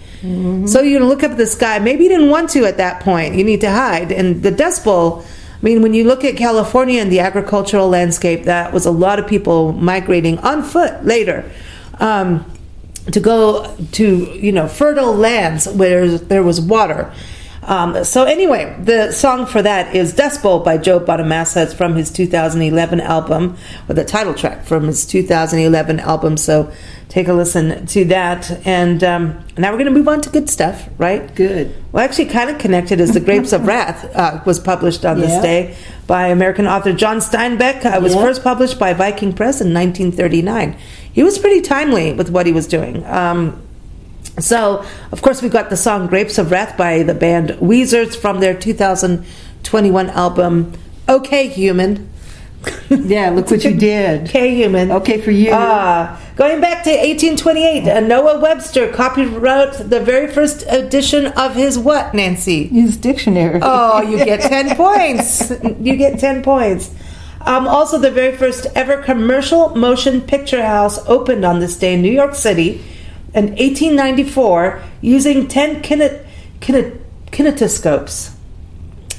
So 0.69 0.83
you're 0.83 0.99
look 0.99 1.23
up 1.23 1.31
at 1.31 1.37
the 1.37 1.47
sky. 1.47 1.79
Maybe 1.79 2.03
you 2.03 2.09
didn't 2.09 2.31
want 2.31 2.51
to 2.51 2.65
at 2.65 2.79
that 2.79 3.01
point. 3.01 3.37
You 3.37 3.45
need 3.45 3.61
to 3.61 3.71
hide. 3.71 4.11
And 4.11 4.43
the 4.43 4.51
Dust 4.51 4.83
Bowl. 4.83 5.23
I 5.23 5.63
mean, 5.63 5.83
when 5.83 5.95
you 5.95 6.03
look 6.03 6.25
at 6.25 6.37
California 6.37 7.01
and 7.01 7.13
the 7.13 7.21
agricultural 7.21 7.89
landscape, 7.89 8.43
that 8.47 8.73
was 8.73 8.87
a 8.87 8.91
lot 8.91 9.21
of 9.21 9.29
people 9.29 9.73
migrating 9.73 10.39
on 10.39 10.65
foot 10.65 11.05
later. 11.05 11.49
Um, 12.01 12.45
to 13.13 13.21
go 13.21 13.73
to 13.93 14.17
you 14.35 14.51
know 14.51 14.67
fertile 14.67 15.15
lands 15.15 15.69
where 15.69 16.19
there 16.19 16.43
was 16.43 16.61
water. 16.61 17.15
Um, 17.69 18.03
so 18.03 18.25
anyway, 18.25 18.75
the 18.83 19.13
song 19.13 19.45
for 19.45 19.61
that 19.61 19.95
is 19.95 20.15
Dust 20.15 20.43
Bowl 20.43 20.61
by 20.61 20.79
Joe 20.79 20.99
Bonamassa. 20.99 21.65
It's 21.65 21.75
from 21.75 21.97
his 21.97 22.11
2011 22.11 22.99
album, 23.03 23.59
or 23.91 23.95
the 23.95 24.07
title 24.07 24.33
track 24.33 24.65
from 24.65 24.87
his 24.87 25.05
2011 25.05 26.01
album. 26.01 26.39
So 26.39 26.73
take 27.11 27.29
a 27.29 27.35
listen 27.35 27.85
to 27.89 28.07
that. 28.07 28.67
And 28.67 29.05
um, 29.05 29.45
now 29.59 29.71
we're 29.71 29.77
going 29.77 29.93
to 29.93 29.99
move 29.99 30.09
on 30.09 30.23
to 30.23 30.31
good 30.31 30.49
stuff, 30.49 30.89
right? 30.97 31.35
good. 31.35 31.75
Well, 31.93 32.03
actually, 32.03 32.27
kind 32.27 32.49
of 32.49 32.57
connected 32.59 33.01
is 33.01 33.13
The 33.13 33.21
Grapes 33.21 33.53
of 33.53 33.67
Wrath 33.67 34.17
uh, 34.17 34.41
was 34.47 34.59
published 34.59 35.05
on 35.05 35.21
this 35.21 35.43
day 35.43 35.77
by 36.07 36.29
American 36.29 36.67
author 36.67 36.95
John 36.95 37.19
Steinbeck. 37.19 37.85
Uh, 37.85 37.97
it 37.97 38.03
was 38.03 38.15
Yeah. 38.15 38.23
first 38.23 38.43
published 38.43 38.79
by 38.79 38.95
Viking 38.95 39.35
Press 39.35 39.61
in 39.61 39.75
1939. 39.75 40.75
He 41.13 41.23
was 41.23 41.39
pretty 41.39 41.61
timely 41.61 42.15
with 42.15 42.31
what 42.31 42.47
he 42.47 42.53
was 42.53 42.67
doing. 42.67 43.05
Um, 43.05 43.61
so, 44.41 44.85
of 45.13 45.23
course, 45.23 45.43
we've 45.43 45.53
got 45.53 45.71
the 45.71 45.77
song 45.77 46.07
Grapes 46.07 46.39
of 46.39 46.51
Wrath 46.51 46.77
by 46.77 47.03
the 47.03 47.15
band 47.15 47.51
Weezers 47.61 48.17
from 48.17 48.41
their 48.41 48.55
2021 48.55 50.11
album, 50.11 50.73
Okay 51.09 51.49
Human. 51.49 52.09
Yeah, 52.91 53.31
look 53.31 53.51
what 53.51 53.65
you 53.65 53.75
did. 53.75 54.29
Okay, 54.29 54.55
human. 54.55 54.91
Okay, 54.91 55.21
for 55.21 55.31
you. 55.31 55.51
Ah, 55.53 56.21
going 56.37 56.61
back 56.61 56.83
to 56.85 56.91
1828, 56.91 57.89
uh, 57.89 58.01
Noah 58.01 58.41
Webster 58.41 58.91
copyright 58.93 59.75
the 59.91 60.01
very 60.01 60.27
first 60.27 60.65
edition 60.69 61.27
of 61.27 61.55
his 61.55 61.79
what, 61.79 62.15
Nancy? 62.15 62.67
His 62.67 62.97
dictionary. 62.97 63.61
Oh, 63.63 64.03
you 64.03 64.17
get 64.25 64.41
10 64.41 64.75
points. 64.75 65.51
You 65.81 65.97
get 65.97 66.19
10 66.19 66.43
points. 66.43 66.95
Um, 67.43 67.69
also, 67.69 67.99
the 67.99 68.11
very 68.11 68.37
first 68.37 68.67
ever 68.75 69.03
commercial 69.03 69.75
motion 69.77 70.21
picture 70.21 70.65
house 70.65 70.99
opened 71.07 71.45
on 71.45 71.61
this 71.61 71.77
day 71.79 71.95
in 71.95 72.03
New 72.03 72.13
York 72.13 72.35
City 72.35 72.83
in 73.35 73.49
1894 73.51 74.83
using 75.01 75.47
10 75.49 75.83
kinet- 75.83 76.25
kinet- 76.61 76.99
kinetoscopes. 77.31 78.31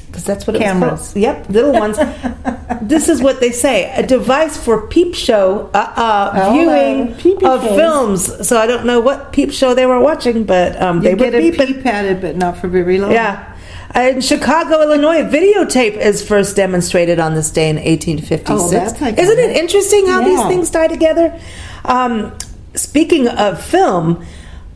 Because 0.06 0.24
that's 0.24 0.44
what 0.44 0.56
it 0.56 0.58
Cameras. 0.62 0.90
was 0.90 1.12
called. 1.12 1.22
Yep, 1.22 1.48
little 1.50 1.72
ones. 1.72 1.96
this 2.82 3.08
is 3.08 3.22
what 3.22 3.38
they 3.38 3.52
say 3.52 3.92
a 3.94 4.04
device 4.04 4.56
for 4.56 4.88
peep 4.88 5.14
show 5.14 5.70
uh, 5.72 5.78
uh, 5.96 6.32
Oh, 6.34 6.52
viewing 6.52 7.12
uh, 7.44 7.54
of 7.54 7.62
shows. 7.62 7.76
films. 7.76 8.48
So 8.48 8.58
I 8.58 8.66
don't 8.66 8.84
know 8.86 8.98
what 8.98 9.32
peep 9.32 9.52
show 9.52 9.72
they 9.72 9.86
were 9.86 10.00
watching, 10.00 10.42
but 10.44 10.80
um, 10.82 11.00
they 11.00 11.14
were 11.14 11.30
peeping. 11.30 11.74
peep 11.74 11.86
at 11.86 12.06
it, 12.06 12.20
but 12.20 12.36
not 12.36 12.56
for 12.58 12.66
very 12.66 12.98
long. 12.98 13.12
Yeah. 13.12 13.46
In 13.94 14.20
Chicago, 14.20 14.82
Illinois, 14.82 15.22
videotape 15.22 15.96
is 15.96 16.26
first 16.26 16.56
demonstrated 16.56 17.18
on 17.20 17.34
this 17.34 17.50
day 17.50 17.68
in 17.70 17.76
1856. 17.76 18.50
Oh, 18.50 18.68
that's. 18.70 18.92
Isn't 19.00 19.38
it 19.38 19.56
interesting 19.56 20.06
how 20.06 20.22
these 20.24 20.42
things 20.46 20.70
tie 20.70 20.86
together? 20.88 21.40
Um, 21.84 22.36
speaking 22.74 23.28
of 23.28 23.62
film, 23.64 24.24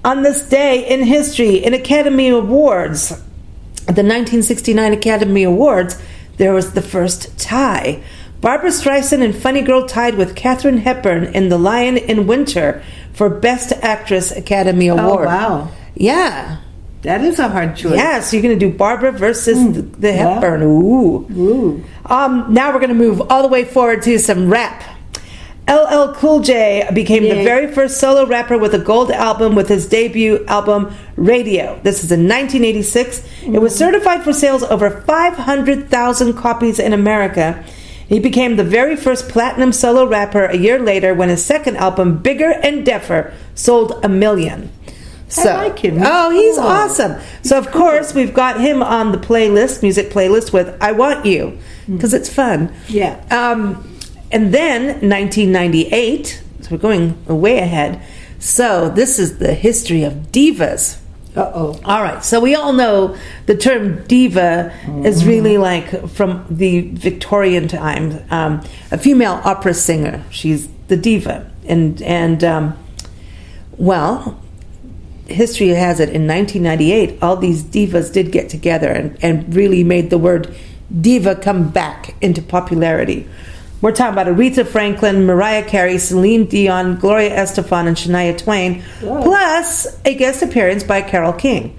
on 0.04 0.22
this 0.22 0.48
day 0.48 0.86
in 0.86 1.02
history, 1.04 1.56
in 1.56 1.72
Academy 1.74 2.28
Awards, 2.28 3.08
the 3.86 4.02
1969 4.02 4.92
Academy 4.92 5.42
Awards, 5.44 6.00
there 6.36 6.52
was 6.52 6.72
the 6.72 6.82
first 6.82 7.38
tie. 7.38 8.02
Barbra 8.40 8.70
Streisand 8.70 9.22
and 9.24 9.34
Funny 9.34 9.62
Girl 9.62 9.86
tied 9.86 10.16
with 10.16 10.34
Katharine 10.36 10.78
Hepburn 10.78 11.24
in 11.24 11.48
The 11.48 11.56
Lion 11.58 11.96
in 11.96 12.26
Winter 12.26 12.82
for 13.14 13.30
Best 13.30 13.72
Actress 13.82 14.30
Academy 14.32 14.88
Award. 14.88 15.24
Oh, 15.26 15.30
wow. 15.30 15.70
Yeah. 15.94 16.58
That 17.02 17.22
is 17.22 17.38
a 17.38 17.48
hard 17.48 17.76
choice. 17.76 17.96
Yeah, 17.96 18.20
so 18.20 18.36
you're 18.36 18.42
going 18.42 18.58
to 18.58 18.70
do 18.70 18.74
Barbara 18.76 19.12
versus 19.12 19.58
the, 19.74 19.82
the 19.82 20.12
Hmm. 20.12 20.18
yeah. 20.18 20.34
Hepburn. 20.34 20.62
Ooh. 20.62 21.26
Ooh. 21.32 21.84
Um, 22.06 22.46
now 22.52 22.72
we're 22.72 22.80
going 22.80 22.88
to 22.88 22.94
move 22.94 23.22
all 23.30 23.42
the 23.42 23.48
way 23.48 23.64
forward 23.64 24.02
to 24.02 24.18
some 24.18 24.50
rap. 24.50 24.82
LL 25.66 26.12
Cool 26.14 26.40
J 26.40 26.86
became 26.92 27.22
the 27.22 27.42
very 27.42 27.72
first 27.72 27.98
solo 27.98 28.26
rapper 28.26 28.58
with 28.58 28.74
a 28.74 28.78
gold 28.78 29.10
album 29.10 29.54
with 29.54 29.68
his 29.68 29.88
debut 29.88 30.44
album 30.46 30.94
Radio. 31.16 31.80
This 31.82 32.04
is 32.04 32.12
in 32.12 32.28
1986. 32.28 33.26
It 33.44 33.60
was 33.60 33.74
certified 33.74 34.22
for 34.22 34.32
sales 34.34 34.62
over 34.64 34.90
500,000 34.90 36.34
copies 36.34 36.78
in 36.78 36.92
America. 36.92 37.64
He 38.06 38.18
became 38.20 38.56
the 38.56 38.64
very 38.64 38.94
first 38.96 39.30
platinum 39.30 39.72
solo 39.72 40.04
rapper 40.06 40.44
a 40.44 40.56
year 40.56 40.78
later 40.78 41.14
when 41.14 41.30
his 41.30 41.42
second 41.42 41.78
album, 41.78 42.18
Bigger 42.18 42.50
and 42.50 42.86
Deffer, 42.86 43.32
sold 43.54 43.98
a 44.04 44.08
million. 44.08 44.70
So, 45.28 45.44
like 45.54 45.78
him. 45.78 45.98
Oh, 46.04 46.28
he's 46.30 46.56
Cool. 46.56 46.64
awesome. 46.66 47.16
So, 47.42 47.56
of 47.56 47.70
course, 47.72 48.12
we've 48.14 48.34
got 48.34 48.60
him 48.60 48.82
on 48.82 49.10
the 49.12 49.18
playlist, 49.18 49.80
music 49.82 50.10
playlist 50.10 50.52
with 50.52 50.76
I 50.82 50.92
Want 50.92 51.24
You, 51.24 51.58
because 51.88 52.12
it's 52.12 52.28
fun. 52.28 52.72
Yeah. 52.88 53.18
Um, 53.30 53.93
and 54.34 54.52
then 54.52 54.86
1998, 55.08 56.42
so 56.60 56.68
we're 56.72 56.76
going 56.76 57.24
way 57.26 57.58
ahead. 57.58 58.02
So, 58.40 58.90
this 58.90 59.20
is 59.20 59.38
the 59.38 59.54
history 59.54 60.02
of 60.02 60.32
divas. 60.32 60.98
Uh 61.36 61.52
oh. 61.54 61.80
All 61.84 62.02
right, 62.02 62.24
so 62.24 62.40
we 62.40 62.56
all 62.56 62.72
know 62.72 63.16
the 63.46 63.56
term 63.56 64.04
diva 64.06 64.72
is 65.04 65.24
really 65.24 65.56
like 65.56 66.08
from 66.08 66.44
the 66.50 66.80
Victorian 66.80 67.68
times. 67.68 68.20
Um, 68.30 68.62
a 68.90 68.98
female 68.98 69.40
opera 69.44 69.72
singer, 69.72 70.24
she's 70.30 70.68
the 70.88 70.96
diva, 70.96 71.50
and 71.66 72.02
and 72.02 72.42
um, 72.42 72.78
well, 73.78 74.40
history 75.26 75.68
has 75.68 76.00
it 76.00 76.10
in 76.10 76.26
1998, 76.26 77.22
all 77.22 77.36
these 77.36 77.62
divas 77.62 78.12
did 78.12 78.32
get 78.32 78.48
together 78.48 78.88
and, 78.88 79.16
and 79.22 79.54
really 79.54 79.84
made 79.84 80.10
the 80.10 80.18
word 80.18 80.54
diva 81.00 81.34
come 81.36 81.70
back 81.70 82.14
into 82.20 82.42
popularity. 82.42 83.28
We're 83.84 83.92
talking 83.92 84.14
about 84.14 84.34
Aretha 84.34 84.66
Franklin, 84.66 85.26
Mariah 85.26 85.62
Carey, 85.62 85.98
Celine 85.98 86.46
Dion, 86.46 86.96
Gloria 86.96 87.36
Estefan, 87.36 87.86
and 87.86 87.94
Shania 87.94 88.38
Twain, 88.38 88.82
plus 89.00 90.00
a 90.06 90.14
guest 90.14 90.42
appearance 90.42 90.82
by 90.82 91.02
Carole 91.02 91.34
King. 91.34 91.78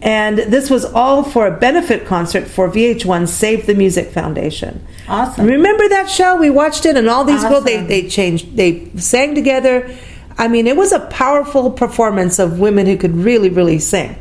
And 0.00 0.38
this 0.38 0.70
was 0.70 0.86
all 0.86 1.22
for 1.22 1.46
a 1.46 1.50
benefit 1.50 2.06
concert 2.06 2.46
for 2.48 2.70
VH1 2.70 3.28
Save 3.28 3.66
the 3.66 3.74
Music 3.74 4.12
Foundation. 4.12 4.82
Awesome. 5.06 5.44
Remember 5.44 5.86
that 5.90 6.08
show? 6.08 6.36
We 6.36 6.48
watched 6.48 6.86
it, 6.86 6.96
and 6.96 7.06
all 7.06 7.22
these 7.22 7.42
girls, 7.42 7.64
they, 7.64 7.84
they 7.84 8.08
changed, 8.08 8.56
they 8.56 8.88
sang 8.96 9.34
together. 9.34 9.94
I 10.38 10.48
mean, 10.48 10.66
it 10.66 10.78
was 10.78 10.92
a 10.92 11.00
powerful 11.00 11.70
performance 11.70 12.38
of 12.38 12.60
women 12.60 12.86
who 12.86 12.96
could 12.96 13.14
really, 13.14 13.50
really 13.50 13.78
sing. 13.78 14.16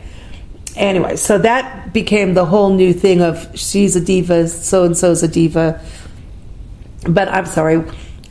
Anyway, 0.75 1.15
so 1.15 1.37
that 1.37 1.93
became 1.93 2.33
the 2.33 2.45
whole 2.45 2.73
new 2.73 2.91
thing 2.91 3.21
of 3.21 3.57
she's 3.57 3.95
a 3.95 4.01
diva, 4.01 4.49
so 4.49 4.83
and 4.83 4.97
so's 4.97 5.23
a 5.23 5.29
diva. 5.29 5.81
But 7.07 7.29
I'm 7.29 7.45
sorry, 7.45 7.83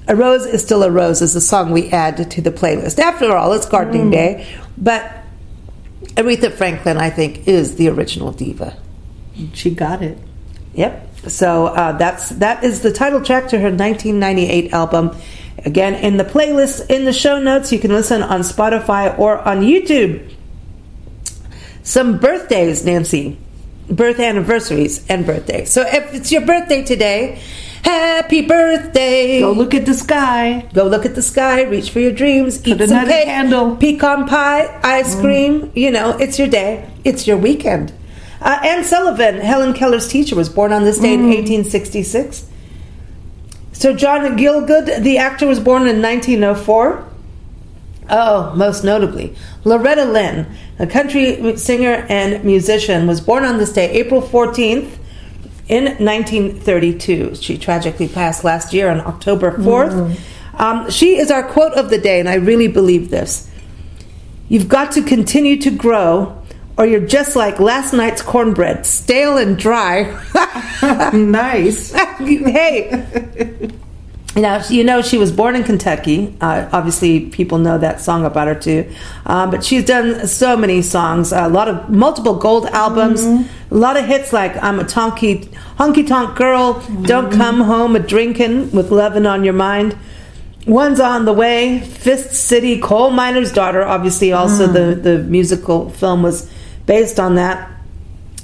a 0.07 0.17
rose 0.17 0.47
is 0.47 0.63
still 0.63 0.83
a 0.83 0.91
rose 0.91 1.23
is 1.23 1.37
a 1.37 1.41
song 1.41 1.71
we 1.73 1.89
add 1.91 2.31
to 2.31 2.41
the 2.41 2.51
playlist. 2.51 2.99
After 2.99 3.37
all, 3.37 3.53
it's 3.53 3.67
gardening 3.67 4.11
day. 4.11 4.47
But 4.77 5.25
Aretha 6.15 6.53
Franklin, 6.53 6.97
I 6.97 7.11
think, 7.11 7.47
is 7.47 7.77
the 7.77 7.89
original 7.89 8.33
diva. 8.33 8.77
She 9.55 9.71
got 9.71 10.03
it. 10.03 10.19
Yep. 10.75 11.29
So 11.29 11.67
uh, 11.67 11.93
that's 11.93 12.31
that 12.31 12.65
is 12.65 12.81
the 12.81 12.93
title 12.93 13.23
track 13.23 13.49
to 13.49 13.59
her 13.59 13.71
1998 13.71 14.73
album. 14.73 15.17
Again, 15.65 15.95
in 15.95 16.17
the 16.17 16.25
playlist 16.25 16.89
in 16.89 17.05
the 17.05 17.13
show 17.13 17.39
notes, 17.39 17.73
you 17.73 17.79
can 17.79 17.91
listen 17.91 18.23
on 18.23 18.41
Spotify 18.41 19.17
or 19.19 19.39
on 19.39 19.61
YouTube. 19.61 20.35
Some 21.83 22.19
birthdays, 22.19 22.85
Nancy, 22.85 23.39
birth 23.91 24.21
anniversaries 24.21 25.05
and 25.09 25.27
birthdays. 25.27 25.71
So 25.71 25.83
if 25.83 26.15
it's 26.15 26.33
your 26.33 26.47
birthday 26.47 26.83
today, 26.85 27.43
happy 27.85 28.43
birthday! 28.47 29.41
Go 29.41 29.53
look 29.53 29.75
at 29.75 29.87
the 29.87 29.95
sky. 29.95 30.69
Go 30.73 30.85
look 30.87 31.05
at 31.07 31.15
the 31.15 31.23
sky, 31.23 31.63
reach 31.63 31.91
for 31.91 32.01
your 32.01 32.13
dreams, 32.13 32.67
eat 32.67 32.79
Put 32.79 32.89
some 32.89 32.99
another 32.99 33.11
cake, 33.13 33.25
candle. 33.27 33.77
pecan 33.77 34.27
pie, 34.27 34.81
ice 34.83 35.19
cream. 35.21 35.73
You 35.75 35.91
know, 35.91 36.17
it's 36.19 36.39
your 36.39 36.49
day. 36.49 36.89
It's 37.05 37.27
your 37.27 37.37
weekend. 37.37 37.93
Uh, 38.41 38.59
Anne 38.65 38.85
Sullivan, 38.85 39.39
Helen 39.41 39.75
Keller's 39.75 40.09
teacher, 40.09 40.35
was 40.35 40.49
born 40.49 40.73
on 40.73 40.85
this 40.85 40.99
day 40.99 41.15
in 41.15 41.21
1866. 41.29 42.47
Sir 43.73 43.95
John 43.95 44.23
Gielgud, 44.37 45.03
the 45.03 45.19
actor, 45.19 45.47
was 45.47 45.61
born 45.61 45.87
in 45.87 46.01
1904. 46.03 47.07
Oh, 48.13 48.53
most 48.57 48.83
notably, 48.83 49.37
Loretta 49.65 50.05
Lynn, 50.05 50.47
a 50.79 50.87
country 50.87 51.57
singer 51.57 52.07
and 52.09 52.43
musician, 52.45 53.07
was 53.07 53.21
born 53.21 53.45
on 53.45 53.59
this 53.59 53.73
day, 53.73 53.89
April 53.93 54.21
14th, 54.21 54.97
in 55.71 55.85
1932. 56.05 57.37
She 57.37 57.57
tragically 57.57 58.09
passed 58.09 58.43
last 58.43 58.75
year 58.75 58.91
on 58.91 59.01
October 59.01 59.53
4th. 59.53 60.19
Um, 60.55 60.91
she 60.91 61.17
is 61.17 61.31
our 61.31 61.45
quote 61.45 61.73
of 61.75 61.91
the 61.91 61.99
day, 61.99 62.19
and 62.19 62.29
I 62.29 62.35
really 62.35 62.67
believe 62.67 63.09
this. 63.09 63.49
You've 64.49 64.69
got 64.69 64.91
to 64.93 65.03
continue 65.03 65.57
to 65.59 65.71
grow, 65.71 66.43
or 66.77 66.87
you're 66.87 67.07
just 67.07 67.37
like 67.37 67.61
last 67.61 67.93
night's 67.93 68.21
cornbread, 68.21 68.85
stale 68.85 69.37
and 69.39 69.57
dry. 69.57 70.11
nice. 71.13 71.93
hey. 71.93 73.71
Now 74.37 74.63
you 74.69 74.85
know 74.85 75.03
she 75.03 75.19
was 75.19 75.33
born 75.33 75.57
in 75.57 75.65
Kentucky. 75.65 76.37
Uh, 76.41 76.69
obviously, 76.73 77.21
people 77.21 77.59
know 77.59 77.79
that 77.79 78.01
song 78.01 78.25
about 78.25 78.47
her 78.47 78.55
too. 78.55 78.89
Um, 79.27 79.51
but 79.51 79.65
she's 79.65 79.85
done 79.85 80.27
so 80.29 80.57
many 80.57 80.83
songs, 80.83 81.33
a 81.33 81.49
lot 81.49 81.67
of 81.67 81.91
multiple 81.91 82.37
gold 82.37 82.67
albums, 82.67 83.25
a 83.25 83.75
lot 83.75 83.97
of 83.97 84.07
hits 84.07 84.33
like 84.33 84.57
"I'm 84.63 84.79
a 84.79 84.85
tonky 84.85 85.49
honky 85.79 86.07
tonk 86.07 86.37
girl," 86.37 86.81
"Don't 87.03 87.33
Come 87.33 87.63
Home 87.63 87.97
a 87.97 87.99
Drinkin' 87.99 88.71
with 88.71 88.91
Lovin' 88.93 89.27
on 89.27 89.43
Your 89.43 89.55
Mind." 89.55 89.97
One's 90.67 91.01
on 91.01 91.25
the 91.25 91.33
way. 91.33 91.81
Fist 91.81 92.33
City, 92.33 92.79
Coal 92.79 93.11
Miner's 93.11 93.53
Daughter. 93.53 93.83
Obviously, 93.83 94.33
also 94.33 94.67
the 94.69 94.95
the 94.95 95.19
musical 95.25 95.91
film 95.91 96.23
was 96.23 96.49
based 96.87 97.19
on 97.19 97.35
that. 97.35 97.69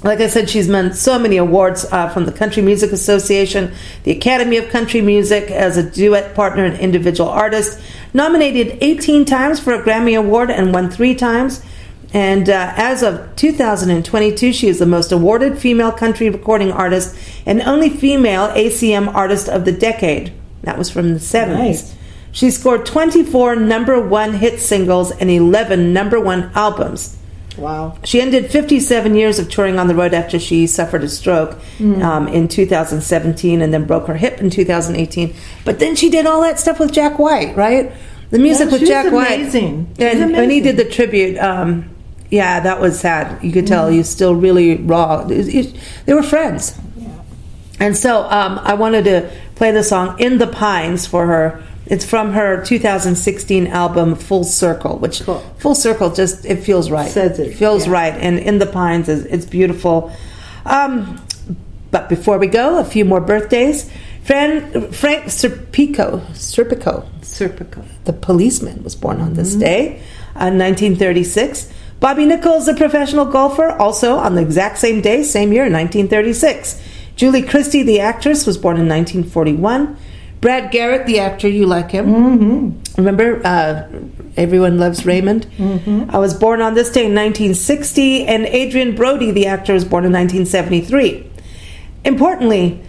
Like 0.03 0.19
I 0.19 0.27
said, 0.27 0.49
she's 0.49 0.69
won 0.69 0.93
so 0.93 1.17
many 1.17 1.37
awards 1.37 1.85
uh, 1.91 2.09
from 2.09 2.25
the 2.25 2.31
Country 2.31 2.61
Music 2.61 2.91
Association, 2.91 3.73
the 4.03 4.11
Academy 4.11 4.57
of 4.57 4.69
Country 4.69 5.01
Music 5.01 5.49
as 5.49 5.75
a 5.75 5.89
duet 5.89 6.35
partner 6.35 6.65
and 6.65 6.77
individual 6.79 7.29
artist. 7.29 7.79
Nominated 8.13 8.77
18 8.81 9.25
times 9.25 9.59
for 9.59 9.73
a 9.73 9.81
Grammy 9.83 10.17
Award 10.17 10.51
and 10.51 10.71
won 10.71 10.91
three 10.91 11.15
times. 11.15 11.63
And 12.13 12.47
uh, 12.47 12.73
as 12.77 13.03
of 13.03 13.35
2022, 13.35 14.53
she 14.53 14.67
is 14.67 14.79
the 14.79 14.85
most 14.85 15.11
awarded 15.11 15.57
female 15.57 15.91
country 15.91 16.29
recording 16.29 16.71
artist 16.71 17.17
and 17.45 17.61
only 17.63 17.89
female 17.89 18.49
ACM 18.49 19.13
Artist 19.13 19.49
of 19.49 19.65
the 19.65 19.71
Decade. 19.71 20.31
That 20.61 20.77
was 20.77 20.89
from 20.89 21.13
the 21.13 21.19
70s. 21.19 21.53
Nice. 21.53 21.95
She 22.31 22.51
scored 22.51 22.85
24 22.85 23.55
number 23.55 23.99
one 23.99 24.35
hit 24.35 24.59
singles 24.59 25.11
and 25.11 25.29
11 25.29 25.91
number 25.91 26.19
one 26.19 26.51
albums. 26.53 27.17
Wow. 27.57 27.97
She 28.03 28.21
ended 28.21 28.51
57 28.51 29.15
years 29.15 29.39
of 29.39 29.49
touring 29.49 29.79
on 29.79 29.87
the 29.87 29.95
road 29.95 30.13
after 30.13 30.37
she 30.39 30.67
suffered 30.67 31.03
a 31.03 31.09
stroke 31.09 31.57
Mm. 31.79 32.03
um, 32.03 32.27
in 32.27 32.47
2017 32.47 33.61
and 33.61 33.73
then 33.73 33.85
broke 33.85 34.07
her 34.07 34.15
hip 34.15 34.39
in 34.39 34.49
2018. 34.49 35.33
But 35.65 35.79
then 35.79 35.95
she 35.95 36.09
did 36.09 36.25
all 36.25 36.41
that 36.41 36.59
stuff 36.59 36.79
with 36.79 36.91
Jack 36.91 37.17
White, 37.19 37.55
right? 37.57 37.91
The 38.29 38.39
music 38.39 38.67
Yeah, 38.67 38.71
with 38.77 38.87
Jack 38.87 39.05
amazing. 39.07 39.85
White. 39.97 40.11
She's 40.11 40.21
And 40.21 40.33
when 40.33 40.49
he 40.49 40.59
did 40.59 40.77
the 40.77 40.85
tribute, 40.85 41.37
um, 41.39 41.85
yeah, 42.29 42.59
that 42.59 42.79
was 42.81 42.99
sad. 42.99 43.41
You 43.43 43.51
could 43.51 43.65
Mm. 43.65 43.69
tell 43.69 43.87
he 43.89 43.97
was 43.99 44.09
still 44.09 44.35
really 44.35 44.75
raw. 44.75 45.25
It- 45.29 45.47
it- 45.53 45.73
they 46.05 46.13
were 46.13 46.23
friends. 46.23 46.73
And 47.79 47.95
so 47.95 48.23
um, 48.23 48.59
I 48.63 48.73
wanted 48.73 49.05
to 49.05 49.29
play 49.55 49.71
the 49.71 49.83
song 49.83 50.15
In 50.19 50.37
the 50.39 50.47
Pines 50.47 51.05
for 51.05 51.25
her. 51.27 51.61
It's 51.89 52.05
from 52.05 52.33
her 52.33 52.63
2016 52.63 53.67
album 53.67 54.15
Full 54.15 54.43
Circle, 54.43 54.99
which 54.99 55.23
Cool. 55.23 55.39
Full 55.57 55.75
Circle 55.75 56.11
just 56.11 56.45
it 56.45 56.57
feels 56.57 56.91
right. 56.91 57.09
Says 57.09 57.39
it, 57.39 57.55
feels 57.55 57.85
yeah. 57.85 57.93
right. 57.93 58.13
And 58.13 58.39
In 58.39 58.59
the 58.59 58.65
Pines 58.65 59.09
is 59.09 59.25
it's 59.25 59.45
beautiful. 59.45 60.11
Um, 60.65 61.21
but 61.91 62.09
before 62.09 62.37
we 62.37 62.47
go, 62.47 62.79
a 62.79 62.83
few 62.83 63.05
more 63.05 63.21
birthdays. 63.21 63.89
Fran, 64.23 64.91
Frank 64.91 65.25
Serpico, 65.25 66.19
Serpico, 66.31 67.07
Serpico. 67.21 67.85
the 68.03 68.11
policeman, 68.11 68.83
was 68.83 68.93
born 68.93 69.21
on 69.21 69.35
this 69.35 69.55
day, 69.55 69.99
uh, 70.35 70.51
1936. 70.51 71.71
Bobby 72.01 72.25
Nichols, 72.25 72.67
a 72.67 72.73
professional 72.73 73.25
golfer, 73.25 73.69
also 73.71 74.17
on 74.17 74.35
the 74.35 74.41
exact 74.41 74.79
same 74.79 74.99
day, 74.99 75.23
same 75.23 75.53
year, 75.53 75.63
1936. 75.63 76.81
Julie 77.15 77.41
Christie, 77.41 77.83
the 77.83 78.01
actress, 78.01 78.45
was 78.45 78.57
born 78.57 78.75
in 78.75 78.89
1941. 78.89 79.97
Brad 80.41 80.71
Garrett, 80.71 81.07
the 81.07 81.19
actor, 81.19 81.47
you 81.47 81.65
like 81.65 81.91
him. 81.91 82.07
Mm-hmm. 82.07 82.93
Remember, 82.97 83.41
uh, 83.45 83.87
Everyone 84.35 84.77
Loves 84.77 85.05
Raymond? 85.05 85.47
Mm-hmm. 85.57 86.11
I 86.11 86.19
was 86.19 86.33
born 86.33 86.61
on 86.61 86.75
this 86.75 86.89
day 86.89 87.05
in 87.05 87.15
1960, 87.15 88.25
and 88.25 88.45
Adrien 88.45 88.95
Brody, 88.95 89.31
the 89.31 89.47
actor, 89.47 89.73
was 89.73 89.83
born 89.83 90.05
in 90.05 90.11
1973. 90.11 91.27
Importantly, 92.05 92.81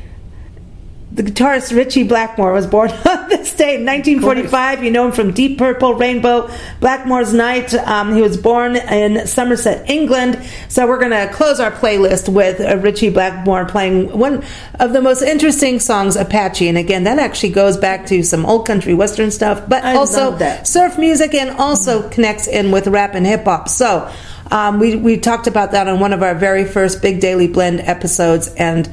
the 1.10 1.22
guitarist 1.22 1.74
Ritchie 1.74 2.02
Blackmore 2.02 2.52
was 2.52 2.66
born 2.66 2.90
on 3.06 3.28
this 3.28 3.54
day 3.54 3.76
in 3.76 3.86
1945. 3.86 4.84
You 4.84 4.90
know 4.90 5.06
him 5.06 5.12
from 5.12 5.32
Deep 5.32 5.58
Purple, 5.58 5.94
Rainbow, 5.94 6.50
Blackmore's 6.80 7.32
Night. 7.32 7.72
Um, 7.74 8.14
he 8.14 8.20
was 8.20 8.36
born 8.36 8.76
in 8.76 9.26
Somerset, 9.26 9.88
England. 9.88 10.42
So 10.68 10.86
we're 10.86 10.98
going 10.98 11.12
to 11.12 11.32
close 11.32 11.60
our 11.60 11.70
playlist 11.70 12.28
with 12.28 12.60
uh, 12.60 12.76
Ritchie 12.76 13.10
Blackmore 13.10 13.64
playing 13.64 14.16
one 14.16 14.44
of 14.78 14.92
the 14.92 15.00
most 15.00 15.22
interesting 15.22 15.80
songs, 15.80 16.14
Apache. 16.14 16.68
And 16.68 16.76
again, 16.76 17.04
that 17.04 17.18
actually 17.18 17.50
goes 17.50 17.76
back 17.78 18.06
to 18.06 18.22
some 18.22 18.44
old 18.44 18.66
country 18.66 18.92
western 18.92 19.30
stuff, 19.30 19.66
but 19.68 19.84
I 19.84 19.96
also 19.96 20.36
surf 20.64 20.98
music 20.98 21.34
and 21.34 21.50
also 21.58 22.08
connects 22.10 22.46
in 22.46 22.70
with 22.70 22.86
rap 22.86 23.14
and 23.14 23.26
hip 23.26 23.44
hop. 23.44 23.68
So 23.68 24.10
um, 24.50 24.78
we, 24.78 24.96
we 24.96 25.18
talked 25.18 25.46
about 25.46 25.72
that 25.72 25.88
on 25.88 26.00
one 26.00 26.12
of 26.12 26.22
our 26.22 26.34
very 26.34 26.64
first 26.64 27.02
Big 27.02 27.20
Daily 27.20 27.48
Blend 27.48 27.80
episodes. 27.80 28.48
And 28.54 28.90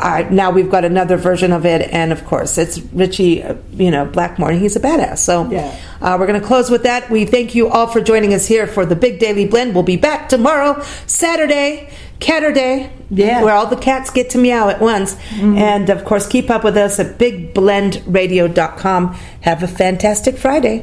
uh, 0.00 0.24
now 0.30 0.50
we've 0.50 0.70
got 0.70 0.84
another 0.84 1.16
version 1.16 1.52
of 1.52 1.64
it, 1.66 1.88
and 1.92 2.12
of 2.12 2.24
course, 2.24 2.56
it's 2.58 2.78
Ritchie, 2.92 3.42
uh, 3.42 3.54
you 3.72 3.90
know, 3.90 4.04
Blackmore. 4.04 4.50
and 4.50 4.60
He's 4.60 4.76
a 4.76 4.80
badass. 4.80 5.18
So, 5.18 5.50
Yeah. 5.50 5.74
uh, 6.00 6.16
we're 6.18 6.26
going 6.26 6.40
to 6.40 6.46
close 6.46 6.70
with 6.70 6.82
that. 6.84 7.10
We 7.10 7.24
thank 7.24 7.54
you 7.54 7.68
all 7.68 7.86
for 7.86 8.00
joining 8.00 8.32
us 8.34 8.46
here 8.46 8.66
for 8.66 8.86
the 8.86 8.96
Big 8.96 9.18
Daily 9.18 9.44
Blend. 9.46 9.74
We'll 9.74 9.82
be 9.82 9.96
back 9.96 10.28
tomorrow, 10.28 10.82
Saturday, 11.06 11.88
Catterday, 12.20 12.88
Yeah. 13.10 13.42
where 13.42 13.54
all 13.54 13.66
the 13.66 13.76
cats 13.76 14.10
get 14.10 14.30
to 14.30 14.38
meow 14.38 14.68
at 14.68 14.80
once. 14.80 15.16
And 15.40 15.88
of 15.90 16.04
course, 16.04 16.26
keep 16.26 16.50
up 16.50 16.64
with 16.64 16.76
us 16.76 16.98
at 16.98 17.16
bigblendradio.com. 17.18 19.16
Have 19.42 19.62
a 19.62 19.68
fantastic 19.68 20.36
Friday. 20.36 20.82